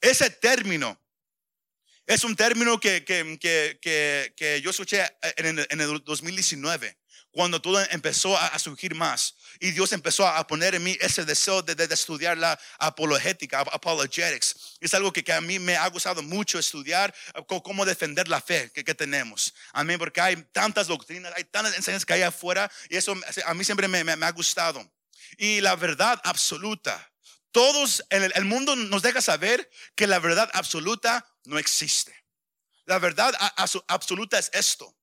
Ese 0.00 0.28
término 0.28 1.00
es 2.06 2.24
un 2.24 2.36
término 2.36 2.78
que, 2.78 3.04
que, 3.04 4.60
yo 4.62 4.70
escuché 4.70 5.02
en 5.36 5.58
el, 5.58 5.66
en 5.70 5.80
el 5.80 6.04
2019 6.04 6.98
cuando 7.34 7.60
todo 7.60 7.84
empezó 7.90 8.38
a, 8.38 8.58
surgir 8.58 8.94
más 8.94 9.34
y 9.58 9.72
Dios 9.72 9.92
empezó 9.92 10.26
a 10.26 10.46
poner 10.46 10.76
en 10.76 10.84
mí 10.84 10.96
ese 11.00 11.24
deseo 11.24 11.62
de, 11.62 11.82
estudiar 11.92 12.38
la 12.38 12.58
apologética, 12.78 13.60
apologetics. 13.60 14.76
Es 14.80 14.94
algo 14.94 15.12
que, 15.12 15.32
a 15.32 15.40
mí 15.40 15.58
me 15.58 15.76
ha 15.76 15.86
gustado 15.88 16.22
mucho 16.22 16.58
estudiar, 16.58 17.12
cómo 17.46 17.84
defender 17.84 18.28
la 18.28 18.40
fe 18.40 18.70
que, 18.72 18.94
tenemos. 18.94 19.52
Amén, 19.72 19.98
porque 19.98 20.20
hay 20.20 20.36
tantas 20.52 20.86
doctrinas, 20.86 21.32
hay 21.36 21.44
tantas 21.44 21.76
enseñanzas 21.76 22.06
que 22.06 22.12
hay 22.12 22.22
afuera 22.22 22.70
y 22.88 22.96
eso 22.96 23.14
a 23.46 23.54
mí 23.54 23.64
siempre 23.64 23.88
me, 23.88 24.12
ha 24.12 24.30
gustado. 24.30 24.88
Y 25.38 25.60
la 25.60 25.76
verdad 25.76 26.20
absoluta, 26.24 27.12
todos 27.52 28.04
en 28.10 28.24
el, 28.24 28.44
mundo 28.44 28.74
nos 28.76 29.02
deja 29.02 29.22
saber 29.22 29.70
que 29.94 30.06
la 30.06 30.18
verdad 30.18 30.50
absoluta 30.54 31.26
no 31.44 31.58
existe. 31.58 32.14
La 32.84 32.98
verdad 32.98 33.32
absoluta 33.86 34.38
es 34.38 34.50
esto. 34.52 34.96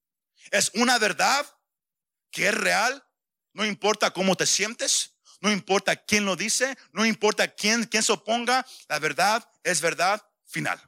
Es 0.51 0.71
una 0.75 0.99
verdad 0.99 1.45
que 2.31 2.47
es 2.47 2.53
real, 2.53 3.05
no 3.53 3.65
importa 3.65 4.11
cómo 4.11 4.35
te 4.35 4.45
sientes, 4.45 5.15
no 5.39 5.51
importa 5.51 5.95
quién 5.95 6.25
lo 6.25 6.35
dice, 6.35 6.77
no 6.91 7.05
importa 7.05 7.47
quién, 7.47 7.85
quién 7.85 8.03
se 8.03 8.11
oponga, 8.11 8.65
la 8.87 8.99
verdad 8.99 9.47
es 9.63 9.81
verdad 9.81 10.21
final. 10.45 10.81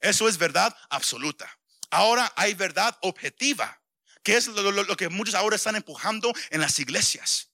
Eso 0.00 0.28
es 0.28 0.38
verdad 0.38 0.76
absoluta. 0.90 1.48
Ahora 1.90 2.32
hay 2.36 2.54
verdad 2.54 2.96
objetiva, 3.02 3.80
que 4.22 4.36
es 4.36 4.48
lo, 4.48 4.96
que 4.96 5.08
muchos 5.08 5.34
ahora 5.34 5.56
están 5.56 5.76
empujando 5.76 6.32
en 6.50 6.60
las 6.60 6.78
iglesias. 6.78 7.50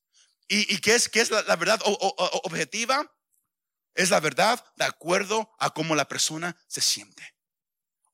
¿Y, 0.51 0.75
y 0.75 0.79
qué 0.79 0.97
es, 0.97 1.09
qué 1.09 1.21
es 1.21 1.31
la, 1.31 1.55
verdad 1.55 1.81
objetiva? 1.85 3.09
Es 3.95 4.11
la 4.11 4.19
verdad 4.19 4.63
de 4.75 4.85
acuerdo 4.85 5.49
a 5.61 5.73
cómo 5.73 5.95
la 5.95 6.09
persona 6.09 6.61
se 6.67 6.81
siente. 6.81 7.37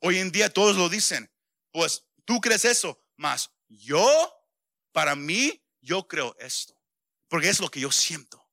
Hoy 0.01 0.19
en 0.19 0.31
día 0.31 0.53
todos 0.53 0.77
lo 0.77 0.91
dicen, 0.91 1.33
pues 1.73 2.05
tú 2.27 2.43
crees 2.43 2.67
eso, 2.67 3.03
más 3.17 3.51
yo 3.69 4.07
para 4.93 5.17
mí, 5.17 5.65
yo 5.81 6.07
creo 6.07 6.37
esto. 6.39 6.79
Porque 7.29 7.49
es 7.49 7.59
lo 7.59 7.71
que 7.71 7.81
yo 7.81 7.91
siento. 7.91 8.47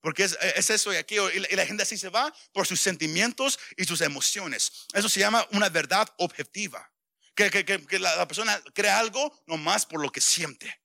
Porque 0.00 0.24
es, 0.24 0.36
eso 0.70 0.92
y 0.92 0.96
aquello. 0.96 1.30
Y 1.30 1.40
la, 1.54 1.66
gente 1.66 1.82
así 1.82 1.98
se 1.98 2.08
va 2.08 2.32
por 2.52 2.66
sus 2.66 2.80
sentimientos 2.80 3.58
y 3.76 3.84
sus 3.84 4.00
emociones. 4.00 4.86
Eso 4.94 5.08
se 5.10 5.20
llama 5.20 5.46
una 5.52 5.68
verdad 5.68 6.08
objetiva. 6.16 6.90
Que, 7.34 7.50
que, 7.50 7.98
la, 7.98 8.16
la, 8.16 8.26
persona 8.26 8.60
cree 8.74 8.90
algo 8.90 9.38
nomás 9.46 9.84
por 9.84 10.00
lo 10.00 10.10
que 10.10 10.22
siente. 10.22 10.82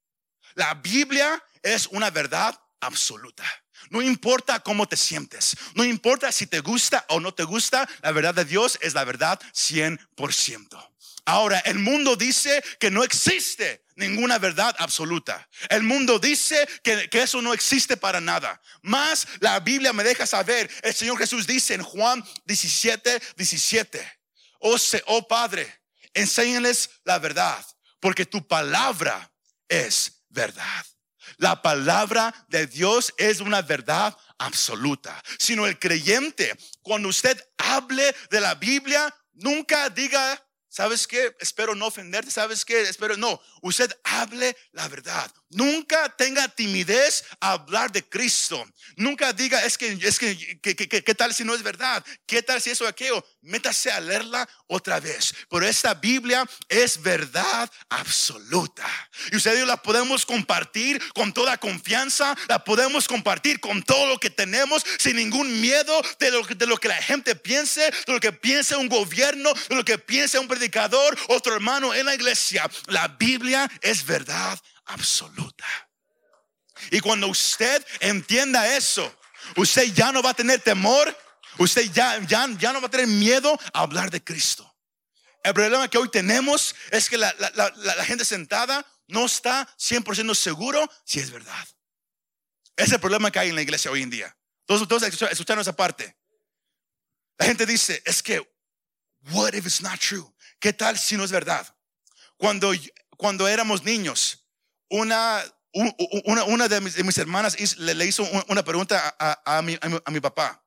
La 0.55 0.73
Biblia 0.75 1.41
es 1.63 1.87
una 1.87 2.11
verdad 2.11 2.59
absoluta. 2.81 3.43
No 3.89 4.01
importa 4.01 4.59
cómo 4.59 4.87
te 4.87 4.97
sientes, 4.97 5.55
no 5.75 5.83
importa 5.83 6.31
si 6.31 6.47
te 6.47 6.59
gusta 6.59 7.05
o 7.09 7.19
no 7.19 7.33
te 7.33 7.43
gusta, 7.43 7.87
la 8.01 8.11
verdad 8.11 8.33
de 8.33 8.45
Dios 8.45 8.77
es 8.81 8.93
la 8.93 9.03
verdad 9.03 9.39
100%. 9.53 10.93
Ahora, 11.25 11.59
el 11.59 11.79
mundo 11.79 12.15
dice 12.15 12.63
que 12.79 12.91
no 12.91 13.03
existe 13.03 13.83
ninguna 13.95 14.39
verdad 14.39 14.75
absoluta. 14.79 15.47
El 15.69 15.83
mundo 15.83 16.19
dice 16.19 16.67
que, 16.83 17.07
eso 17.13 17.41
no 17.41 17.53
existe 17.53 17.95
para 17.95 18.19
nada. 18.19 18.61
Más 18.81 19.27
la 19.39 19.59
Biblia 19.59 19.93
me 19.93 20.03
deja 20.03 20.25
saber, 20.25 20.69
el 20.81 20.93
Señor 20.93 21.17
Jesús 21.17 21.47
dice 21.47 21.75
en 21.75 21.83
Juan 21.83 22.23
17, 22.45 23.21
17, 23.37 24.19
oh, 24.59 24.75
oh 25.05 25.27
Padre, 25.27 25.81
enséñales 26.13 26.89
la 27.05 27.19
verdad, 27.19 27.65
porque 28.01 28.25
tu 28.25 28.45
palabra 28.45 29.31
es 29.69 30.23
verdad. 30.29 30.85
La 31.43 31.61
palabra 31.61 32.33
de 32.47 32.67
Dios 32.67 33.13
es 33.17 33.41
una 33.41 33.61
verdad 33.61 34.17
absoluta. 34.37 35.21
Sino 35.37 35.65
el 35.65 35.77
creyente, 35.77 36.57
cuando 36.81 37.09
usted 37.09 37.37
hable 37.57 38.15
de 38.29 38.39
la 38.39 38.55
Biblia, 38.55 39.13
nunca 39.33 39.89
diga 39.89 40.41
¿Sabes 40.69 41.05
qué? 41.05 41.35
Espero 41.41 41.75
no 41.75 41.87
ofenderte. 41.87 42.31
¿Sabes 42.31 42.63
qué? 42.63 42.81
Espero 42.81 43.17
no. 43.17 43.41
Usted 43.61 43.91
hable 44.05 44.55
la 44.71 44.87
verdad. 44.87 45.29
Nunca 45.53 46.09
tenga 46.15 46.47
timidez 46.47 47.23
a 47.39 47.53
hablar 47.53 47.91
de 47.91 48.03
Cristo. 48.03 48.65
Nunca 48.95 49.33
diga, 49.33 49.63
es 49.63 49.77
que, 49.77 49.97
es 50.01 50.19
que, 50.19 50.57
¿qué 50.61 51.15
tal 51.15 51.33
si 51.33 51.43
no 51.43 51.53
es 51.53 51.63
verdad? 51.63 52.03
¿Qué 52.25 52.41
tal 52.41 52.61
si 52.61 52.71
eso 52.71 52.87
aquello? 52.87 53.25
Métase 53.41 53.91
a 53.91 53.99
leerla 53.99 54.47
otra 54.67 54.99
vez. 54.99 55.33
Pero 55.49 55.65
esta 55.65 55.93
Biblia 55.93 56.45
es 56.69 57.01
verdad 57.01 57.69
absoluta. 57.89 58.87
Y 59.31 59.35
usted 59.35 59.55
y 59.55 59.59
yo 59.59 59.65
la 59.65 59.81
podemos 59.81 60.25
compartir 60.25 61.01
con 61.13 61.33
toda 61.33 61.57
confianza. 61.57 62.35
La 62.47 62.63
podemos 62.63 63.07
compartir 63.07 63.59
con 63.59 63.83
todo 63.83 64.07
lo 64.07 64.19
que 64.19 64.29
tenemos 64.29 64.83
sin 64.99 65.15
ningún 65.15 65.61
miedo 65.61 66.01
de 66.19 66.31
lo, 66.31 66.43
de 66.43 66.65
lo 66.65 66.77
que 66.77 66.87
la 66.87 67.01
gente 67.01 67.35
piense, 67.35 67.81
de 67.81 68.13
lo 68.13 68.19
que 68.19 68.31
piense 68.31 68.75
un 68.75 68.87
gobierno, 68.87 69.53
de 69.69 69.75
lo 69.75 69.85
que 69.85 69.97
piense 69.97 70.39
un 70.39 70.47
predicador, 70.47 71.17
otro 71.27 71.53
hermano 71.53 71.93
en 71.93 72.05
la 72.05 72.15
iglesia. 72.15 72.69
La 72.87 73.07
Biblia 73.07 73.69
es 73.81 74.05
verdad 74.05 74.59
absoluta. 74.85 75.65
Y 76.91 76.99
cuando 76.99 77.27
usted 77.27 77.85
entienda 77.99 78.75
eso, 78.75 79.13
usted 79.55 79.93
ya 79.93 80.11
no 80.11 80.21
va 80.21 80.31
a 80.31 80.33
tener 80.33 80.61
temor, 80.61 81.15
usted 81.57 81.91
ya, 81.91 82.19
ya, 82.25 82.47
ya 82.57 82.73
no 82.73 82.81
va 82.81 82.87
a 82.87 82.91
tener 82.91 83.07
miedo 83.07 83.57
a 83.73 83.81
hablar 83.81 84.09
de 84.09 84.23
Cristo. 84.23 84.69
El 85.43 85.53
problema 85.53 85.89
que 85.89 85.97
hoy 85.97 86.09
tenemos 86.09 86.73
es 86.89 87.09
que 87.09 87.17
la, 87.17 87.33
gente 88.05 88.23
sentada 88.23 88.85
no 89.07 89.25
está 89.25 89.67
100% 89.77 90.33
seguro 90.35 90.89
si 91.05 91.19
es 91.19 91.31
verdad. 91.31 91.67
Es 92.77 92.91
el 92.91 92.99
problema 92.99 93.29
que 93.29 93.39
hay 93.39 93.49
en 93.49 93.55
la 93.55 93.61
iglesia 93.61 93.91
hoy 93.91 94.01
en 94.01 94.09
día. 94.09 94.35
Todos, 94.65 94.87
todos 94.87 95.03
escucharon 95.03 95.61
esa 95.61 95.75
parte. 95.75 96.17
La 97.37 97.45
gente 97.45 97.65
dice, 97.65 98.01
es 98.05 98.23
que, 98.23 98.39
what 99.31 99.53
if 99.53 99.65
it's 99.65 99.81
not 99.81 99.99
true? 99.99 100.33
¿Qué 100.59 100.71
tal 100.71 100.97
si 100.97 101.17
no 101.17 101.25
es 101.25 101.31
verdad? 101.31 101.75
Cuando, 102.37 102.71
cuando 103.17 103.47
éramos 103.47 103.83
niños, 103.83 104.42
una, 104.93 105.43
una, 106.45 106.67
de, 106.67 106.79
mis, 106.81 107.17
hermanas 107.17 107.57
le, 107.77 108.05
hizo 108.05 108.23
una 108.47 108.63
pregunta 108.63 109.15
a, 109.17 109.61
mi, 109.63 109.75
a, 109.81 110.11
mi, 110.11 110.19
papá. 110.19 110.63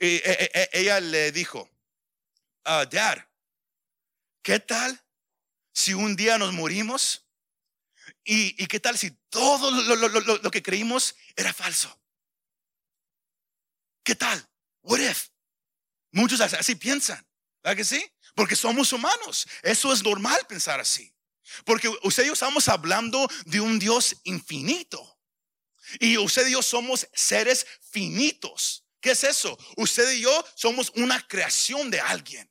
Y 0.00 0.16
e, 0.16 0.22
e, 0.24 0.50
e, 0.52 0.70
ella 0.72 1.00
le 1.00 1.30
dijo, 1.30 1.70
uh, 2.66 2.88
¿qué 4.42 4.58
tal 4.58 5.00
si 5.72 5.94
un 5.94 6.16
día 6.16 6.38
nos 6.38 6.52
morimos? 6.52 7.24
¿Y, 8.24 8.60
y 8.62 8.66
qué 8.66 8.80
tal 8.80 8.98
si 8.98 9.12
todo 9.30 9.70
lo, 9.70 10.08
lo, 10.08 10.50
que 10.50 10.62
creímos 10.62 11.14
era 11.36 11.52
falso? 11.52 11.96
¿Qué 14.02 14.16
tal? 14.16 14.44
What 14.82 14.98
if? 14.98 15.28
Muchos 16.10 16.40
así 16.40 16.74
piensan, 16.74 17.24
¿verdad 17.62 17.76
que 17.76 17.84
sí? 17.84 18.04
Porque 18.34 18.56
somos 18.56 18.92
humanos. 18.92 19.46
Eso 19.62 19.92
es 19.92 20.02
normal 20.02 20.40
pensar 20.48 20.80
así. 20.80 21.15
Porque 21.64 21.88
usted 22.02 22.24
y 22.24 22.26
yo 22.26 22.32
estamos 22.32 22.68
hablando 22.68 23.28
de 23.44 23.60
un 23.60 23.78
Dios 23.78 24.16
infinito. 24.24 25.18
Y 26.00 26.18
usted 26.18 26.46
y 26.48 26.52
yo 26.52 26.62
somos 26.62 27.06
seres 27.14 27.66
finitos. 27.90 28.84
¿Qué 29.00 29.12
es 29.12 29.24
eso? 29.24 29.56
Usted 29.76 30.10
y 30.12 30.22
yo 30.22 30.44
somos 30.54 30.92
una 30.96 31.24
creación 31.26 31.90
de 31.90 32.00
alguien. 32.00 32.50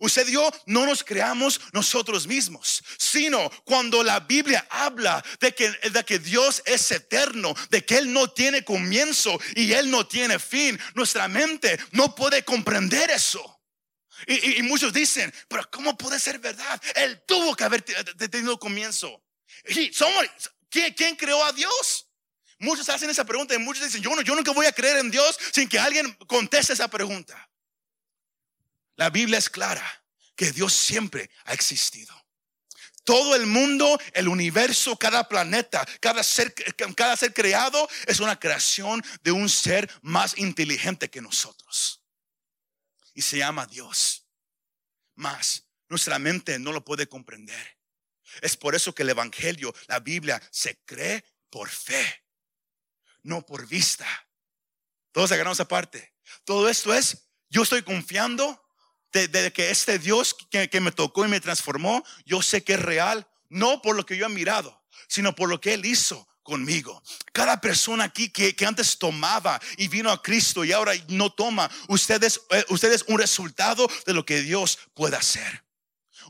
Usted 0.00 0.26
y 0.28 0.32
yo 0.32 0.50
no 0.64 0.86
nos 0.86 1.04
creamos 1.04 1.60
nosotros 1.72 2.26
mismos, 2.26 2.82
sino 2.96 3.50
cuando 3.64 4.02
la 4.02 4.20
Biblia 4.20 4.66
habla 4.70 5.22
de 5.40 5.54
que, 5.54 5.70
de 5.70 6.04
que 6.04 6.18
Dios 6.18 6.62
es 6.64 6.90
eterno, 6.90 7.54
de 7.68 7.84
que 7.84 7.98
Él 7.98 8.10
no 8.10 8.30
tiene 8.30 8.64
comienzo 8.64 9.38
y 9.54 9.72
Él 9.72 9.90
no 9.90 10.06
tiene 10.06 10.38
fin, 10.38 10.80
nuestra 10.94 11.28
mente 11.28 11.78
no 11.92 12.14
puede 12.14 12.42
comprender 12.46 13.10
eso. 13.10 13.59
Y, 14.26 14.62
muchos 14.62 14.92
dicen, 14.92 15.32
pero 15.48 15.68
¿cómo 15.70 15.96
puede 15.96 16.18
ser 16.18 16.38
verdad? 16.38 16.80
Él 16.94 17.22
tuvo 17.26 17.54
que 17.54 17.64
haber 17.64 17.82
tenido 17.82 18.58
comienzo. 18.58 19.22
Y 19.66 19.92
somos, 19.92 20.24
¿quién, 20.68 21.16
creó 21.16 21.44
a 21.44 21.52
Dios? 21.52 22.08
Muchos 22.58 22.88
hacen 22.88 23.08
esa 23.08 23.24
pregunta 23.24 23.54
y 23.54 23.58
muchos 23.58 23.84
dicen, 23.84 24.02
yo, 24.02 24.14
no, 24.14 24.22
yo 24.22 24.34
nunca 24.34 24.52
voy 24.52 24.66
a 24.66 24.72
creer 24.72 24.98
en 24.98 25.10
Dios 25.10 25.38
sin 25.52 25.68
que 25.68 25.78
alguien 25.78 26.12
conteste 26.26 26.74
esa 26.74 26.88
pregunta. 26.88 27.50
La 28.96 29.08
Biblia 29.08 29.38
es 29.38 29.48
clara 29.48 30.04
que 30.36 30.52
Dios 30.52 30.72
siempre 30.72 31.30
ha 31.44 31.54
existido. 31.54 32.14
Todo 33.04 33.34
el 33.34 33.46
mundo, 33.46 33.98
el 34.12 34.28
universo, 34.28 34.96
cada 34.96 35.26
planeta, 35.26 35.86
cada 36.00 36.22
ser, 36.22 36.54
cada 36.94 37.16
ser 37.16 37.32
creado 37.32 37.88
es 38.06 38.20
una 38.20 38.38
creación 38.38 39.02
de 39.22 39.32
un 39.32 39.48
ser 39.48 39.90
más 40.02 40.36
inteligente 40.36 41.08
que 41.08 41.22
nosotros 41.22 41.99
y 43.14 43.22
se 43.22 43.38
llama 43.38 43.66
Dios. 43.66 44.26
Más, 45.14 45.66
nuestra 45.88 46.18
mente 46.18 46.58
no 46.58 46.72
lo 46.72 46.84
puede 46.84 47.08
comprender. 47.08 47.78
Es 48.42 48.56
por 48.56 48.74
eso 48.74 48.94
que 48.94 49.02
el 49.02 49.10
Evangelio, 49.10 49.74
la 49.88 50.00
Biblia, 50.00 50.40
se 50.50 50.78
cree 50.84 51.24
por 51.50 51.68
fe, 51.68 52.24
no 53.22 53.44
por 53.44 53.66
vista. 53.66 54.06
Todos 55.12 55.32
agarramos 55.32 55.60
aparte. 55.60 56.14
Todo 56.44 56.68
esto 56.68 56.94
es, 56.94 57.28
yo 57.48 57.62
estoy 57.62 57.82
confiando 57.82 58.62
de, 59.12 59.52
que 59.52 59.70
este 59.70 59.98
Dios 59.98 60.36
que, 60.50 60.70
que 60.70 60.80
me 60.80 60.92
tocó 60.92 61.24
y 61.24 61.28
me 61.28 61.40
transformó, 61.40 62.04
yo 62.24 62.40
sé 62.40 62.62
que 62.62 62.74
es 62.74 62.80
real, 62.80 63.28
no 63.48 63.82
por 63.82 63.96
lo 63.96 64.06
que 64.06 64.16
yo 64.16 64.26
he 64.26 64.28
mirado, 64.28 64.84
sino 65.08 65.34
por 65.34 65.48
lo 65.48 65.60
que 65.60 65.74
Él 65.74 65.84
hizo 65.84 66.29
conmigo. 66.42 67.02
Cada 67.32 67.60
persona 67.60 68.04
aquí 68.04 68.30
que, 68.30 68.54
antes 68.66 68.98
tomaba 68.98 69.60
y 69.76 69.88
vino 69.88 70.10
a 70.10 70.22
Cristo 70.22 70.64
y 70.64 70.72
ahora 70.72 70.92
no 71.08 71.30
toma, 71.30 71.70
ustedes, 71.88 72.40
eh, 72.50 72.64
ustedes 72.68 73.04
un 73.08 73.18
resultado 73.18 73.88
de 74.06 74.14
lo 74.14 74.24
que 74.24 74.40
Dios 74.42 74.78
puede 74.94 75.16
hacer. 75.16 75.64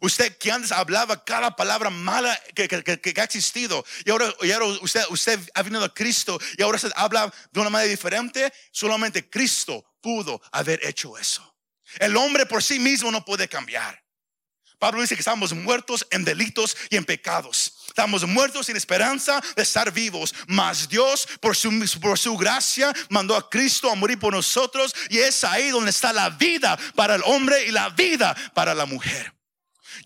Usted 0.03 0.39
que 0.39 0.51
antes 0.51 0.73
hablaba 0.73 1.25
cada 1.25 1.55
palabra 1.55 1.91
mala 1.91 2.39
que, 2.55 2.69
que, 2.69 3.21
ha 3.21 3.25
existido 3.25 3.85
y 4.05 4.11
ahora, 4.11 4.33
y 4.41 4.51
ahora, 4.53 4.67
usted, 4.81 5.03
usted 5.11 5.39
ha 5.55 5.63
venido 5.63 5.85
a 5.85 5.93
Cristo 5.93 6.39
y 6.57 6.63
ahora 6.63 6.79
se 6.79 6.91
habla 6.95 7.33
de 7.51 7.61
una 7.61 7.71
manera 7.71 7.91
diferente, 7.91 8.53
solamente 8.71 9.29
Cristo 9.29 9.85
pudo 10.01 10.41
haber 10.53 10.81
hecho 10.87 11.19
eso. 11.19 11.55
El 11.99 12.17
hombre 12.17 12.47
por 12.47 12.63
sí 12.63 12.79
mismo 12.79 13.11
no 13.11 13.25
puede 13.25 13.49
cambiar. 13.49 14.03
Pablo 14.81 15.03
dice 15.03 15.15
que 15.15 15.21
estamos 15.21 15.53
muertos 15.53 16.07
en 16.11 16.25
delitos 16.25 16.77
y 16.89 16.97
en 16.97 17.05
pecados. 17.05 17.75
Estamos 17.87 18.27
muertos 18.27 18.67
sin 18.67 18.77
esperanza 18.77 19.41
de 19.55 19.63
estar 19.63 19.93
vivos. 19.93 20.35
Mas 20.47 20.89
Dios, 20.89 21.29
por 21.41 21.55
su, 21.55 21.71
por 22.01 22.19
su 22.19 22.37
gracia, 22.37 22.93
mandó 23.11 23.37
a 23.37 23.51
Cristo 23.51 23.91
a 23.91 23.95
morir 23.95 24.19
por 24.19 24.33
nosotros. 24.33 24.95
Y 25.11 25.19
es 25.19 25.45
ahí 25.45 25.69
donde 25.69 25.91
está 25.91 26.15
la 26.15 26.31
vida 26.31 26.79
para 26.95 27.17
el 27.17 27.23
hombre 27.27 27.67
y 27.67 27.71
la 27.71 27.91
vida 27.91 28.35
para 28.55 28.75
la 28.75 28.87
mujer. 28.87 29.40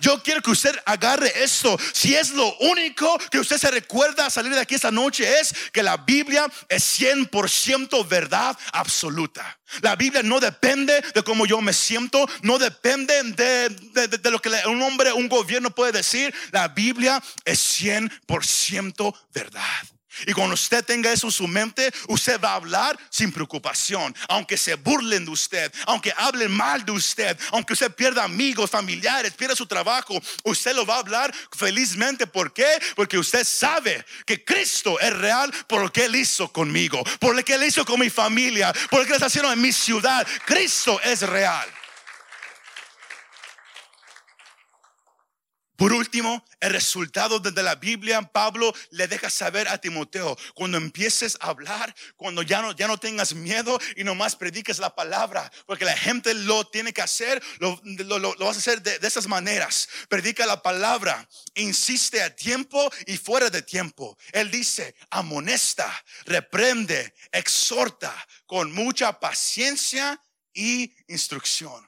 Yo 0.00 0.22
quiero 0.22 0.42
que 0.42 0.50
usted 0.50 0.74
agarre 0.85 1.33
esto. 1.42 1.78
Si 1.92 2.14
es 2.14 2.30
lo 2.30 2.57
único 2.59 3.18
que 3.30 3.38
usted 3.38 3.59
se 3.59 3.70
recuerda 3.70 4.26
a 4.26 4.30
salir 4.30 4.52
de 4.54 4.61
aquí 4.61 4.74
esta 4.74 4.90
noche, 4.90 5.40
es 5.40 5.54
que 5.72 5.83
la 5.83 5.96
Biblia 5.96 6.46
es 6.68 7.00
100% 7.00 8.07
verdad 8.09 8.57
absoluta. 8.72 9.59
La 9.80 9.96
Biblia 9.96 10.22
no 10.22 10.40
depende 10.40 11.00
de 11.14 11.22
cómo 11.22 11.46
yo 11.46 11.61
me 11.61 11.72
siento, 11.72 12.28
no 12.42 12.59
depende 12.59 13.22
de, 13.22 14.09
de, 14.09 14.30
lo 14.30 14.40
que 14.40 14.50
un 14.66 14.83
hombre, 14.83 15.12
un 15.12 15.28
gobierno 15.28 15.70
puede 15.70 15.92
decir. 15.92 16.35
La 16.52 16.68
Biblia 16.68 17.22
es 17.44 17.80
100% 17.80 19.14
verdad. 19.33 19.93
Y 20.27 20.33
cuando 20.33 20.55
usted 20.55 20.85
tenga 20.85 21.12
eso 21.12 21.27
en 21.27 21.33
su 21.33 21.48
mente, 21.48 21.92
usted 22.09 22.40
va 22.40 22.53
a 22.53 22.57
hablar 22.57 22.98
sin 23.11 23.33
preocupación. 23.33 24.14
Aunque 24.29 24.57
se 24.57 24.74
burlen 24.74 25.24
de 25.24 25.31
usted, 25.31 25.72
aunque 25.87 26.12
hablen 26.16 26.53
mal 26.53 26.85
de 26.85 26.92
usted, 26.92 27.38
aunque 27.53 27.72
usted 27.72 27.92
pierda 27.92 28.24
amigos, 28.24 28.70
familiares, 28.70 29.35
pierda 29.35 29.57
su 29.57 29.66
trabajo, 29.66 30.20
usted 30.44 30.74
lo 30.74 30.87
va 30.87 30.96
a 30.96 31.00
hablar 31.00 31.35
felizmente. 31.57 32.27
¿Por 32.27 32.53
qué? 32.53 32.66
Porque 32.96 33.18
usted 33.18 33.44
sabe 33.44 34.05
que 34.27 34.44
Cristo 34.44 34.98
es 35.00 35.12
real 35.16 35.53
por 35.66 35.83
lo 35.83 35.92
que 35.92 36.05
Él 36.05 36.16
hizo 36.16 36.53
conmigo, 36.53 37.03
por 37.18 37.35
lo 37.35 37.44
que 37.44 37.55
Él 37.55 37.64
hizo 37.64 37.85
con 37.85 38.00
mi 38.00 38.11
familia, 38.11 38.72
por 38.90 39.00
lo 39.00 39.05
que 39.05 39.11
Él 39.11 39.16
está 39.16 39.27
haciendo 39.27 39.53
en 39.53 39.61
mi 39.61 39.72
ciudad. 39.72 40.27
Cristo 40.46 41.00
es 41.03 41.22
real. 41.22 41.68
Por 45.85 45.92
último, 45.92 46.42
el 46.61 46.73
resultado 46.73 47.40
desde 47.40 47.62
la 47.62 47.75
Biblia, 47.75 48.23
Pablo 48.23 48.75
le 48.88 49.07
deja 49.07 49.29
saber 49.29 49.68
a 49.68 49.77
Timoteo, 49.77 50.35
cuando 50.55 50.79
empieces 50.79 51.37
a 51.42 51.49
hablar, 51.49 51.94
cuando 52.16 52.40
ya 52.40 52.62
no, 52.62 52.73
ya 52.73 52.88
no 52.88 52.97
tengas 52.97 53.35
miedo 53.35 53.79
y 53.94 54.03
nomás 54.03 54.35
prediques 54.35 54.79
la 54.79 54.94
palabra, 54.94 55.53
porque 55.66 55.85
la 55.85 55.94
gente 55.94 56.33
lo 56.33 56.66
tiene 56.68 56.94
que 56.94 57.03
hacer, 57.03 57.42
lo, 57.59 57.79
vas 58.38 58.57
a 58.57 58.61
hacer 58.61 58.81
de, 58.81 58.99
de 58.99 59.07
esas 59.07 59.27
maneras. 59.27 59.87
Predica 60.09 60.47
la 60.47 60.62
palabra, 60.62 61.29
insiste 61.55 62.23
a 62.23 62.35
tiempo 62.35 62.90
y 63.07 63.18
fuera 63.18 63.51
de 63.51 63.61
tiempo. 63.61 64.16
Él 64.33 64.51
dice, 64.51 64.94
amonesta, 65.11 65.92
reprende, 66.25 67.14
exhorta 67.31 68.16
con 68.47 68.73
mucha 68.73 69.20
paciencia 69.20 70.18
y 70.55 70.94
instrucción. 71.09 71.87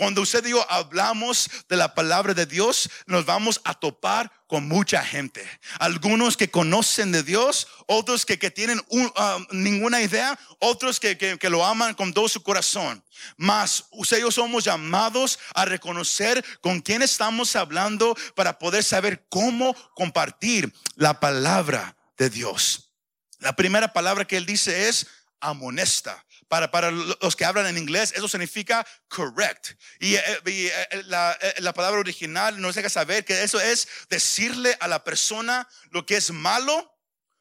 Cuando 0.00 0.22
usted 0.22 0.46
y 0.46 0.52
yo 0.52 0.66
hablamos 0.72 1.50
de 1.68 1.76
la 1.76 1.94
palabra 1.94 2.32
de 2.32 2.46
Dios, 2.46 2.88
nos 3.04 3.26
vamos 3.26 3.60
a 3.64 3.74
topar 3.74 4.32
con 4.46 4.66
mucha 4.66 5.04
gente. 5.04 5.46
Algunos 5.78 6.38
que 6.38 6.50
conocen 6.50 7.12
de 7.12 7.22
Dios, 7.22 7.68
otros 7.86 8.24
que, 8.24 8.38
que 8.38 8.50
tienen 8.50 8.80
um, 8.88 9.10
ninguna 9.50 10.00
idea, 10.00 10.38
otros 10.58 11.00
que, 11.00 11.18
que, 11.18 11.50
lo 11.50 11.66
aman 11.66 11.92
con 11.92 12.14
todo 12.14 12.30
su 12.30 12.42
corazón. 12.42 13.04
Mas 13.36 13.88
usted 13.90 14.16
y 14.16 14.20
yo 14.22 14.30
somos 14.30 14.64
llamados 14.64 15.38
a 15.52 15.66
reconocer 15.66 16.42
con 16.62 16.80
quién 16.80 17.02
estamos 17.02 17.54
hablando 17.54 18.16
para 18.34 18.58
poder 18.58 18.82
saber 18.82 19.26
cómo 19.28 19.74
compartir 19.94 20.72
la 20.94 21.20
palabra 21.20 21.94
de 22.16 22.30
Dios. 22.30 22.90
La 23.38 23.54
primera 23.54 23.92
palabra 23.92 24.24
que 24.24 24.38
él 24.38 24.46
dice 24.46 24.88
es 24.88 25.06
amonesta. 25.40 26.24
Para, 26.50 26.68
para 26.72 26.90
los 26.90 27.36
que 27.36 27.44
hablan 27.44 27.68
en 27.68 27.78
inglés, 27.78 28.12
eso 28.16 28.26
significa 28.26 28.84
correct. 29.06 29.80
Y, 30.00 30.16
eh, 30.16 30.22
eh, 30.44 31.02
la, 31.04 31.38
eh, 31.40 31.54
la, 31.58 31.72
palabra 31.72 32.00
original 32.00 32.60
nos 32.60 32.74
deja 32.74 32.88
saber 32.88 33.24
que 33.24 33.44
eso 33.44 33.60
es 33.60 33.86
decirle 34.08 34.76
a 34.80 34.88
la 34.88 35.04
persona 35.04 35.68
lo 35.92 36.04
que 36.04 36.16
es 36.16 36.32
malo 36.32 36.92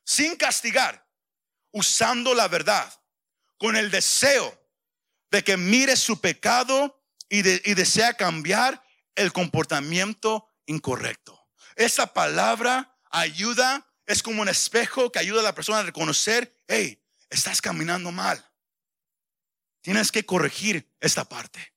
sin 0.05 0.35
castigar, 0.35 1.07
usando 1.71 2.35
la 2.35 2.47
verdad, 2.47 2.93
con 3.57 3.75
el 3.75 3.89
deseo 3.89 4.55
de 5.31 5.43
que 5.43 5.57
mire 5.57 5.95
su 5.95 6.21
pecado 6.21 7.03
y, 7.29 7.39
y 7.39 7.73
desea 7.73 8.13
cambiar 8.13 8.79
el 9.15 9.33
comportamiento 9.33 10.47
incorrecto. 10.67 11.47
Esa 11.75 12.13
palabra 12.13 12.95
ayuda, 13.09 13.87
es 14.05 14.21
como 14.21 14.43
un 14.43 14.49
espejo 14.49 15.11
que 15.11 15.17
ayuda 15.17 15.39
a 15.39 15.45
la 15.45 15.55
persona 15.55 15.79
a 15.79 15.83
reconocer, 15.83 16.55
hey, 16.67 17.03
estás 17.31 17.59
caminando 17.59 18.11
mal. 18.11 18.48
Tienes 19.81 20.11
que 20.11 20.25
corregir 20.25 20.91
esta 20.99 21.25
parte. 21.25 21.73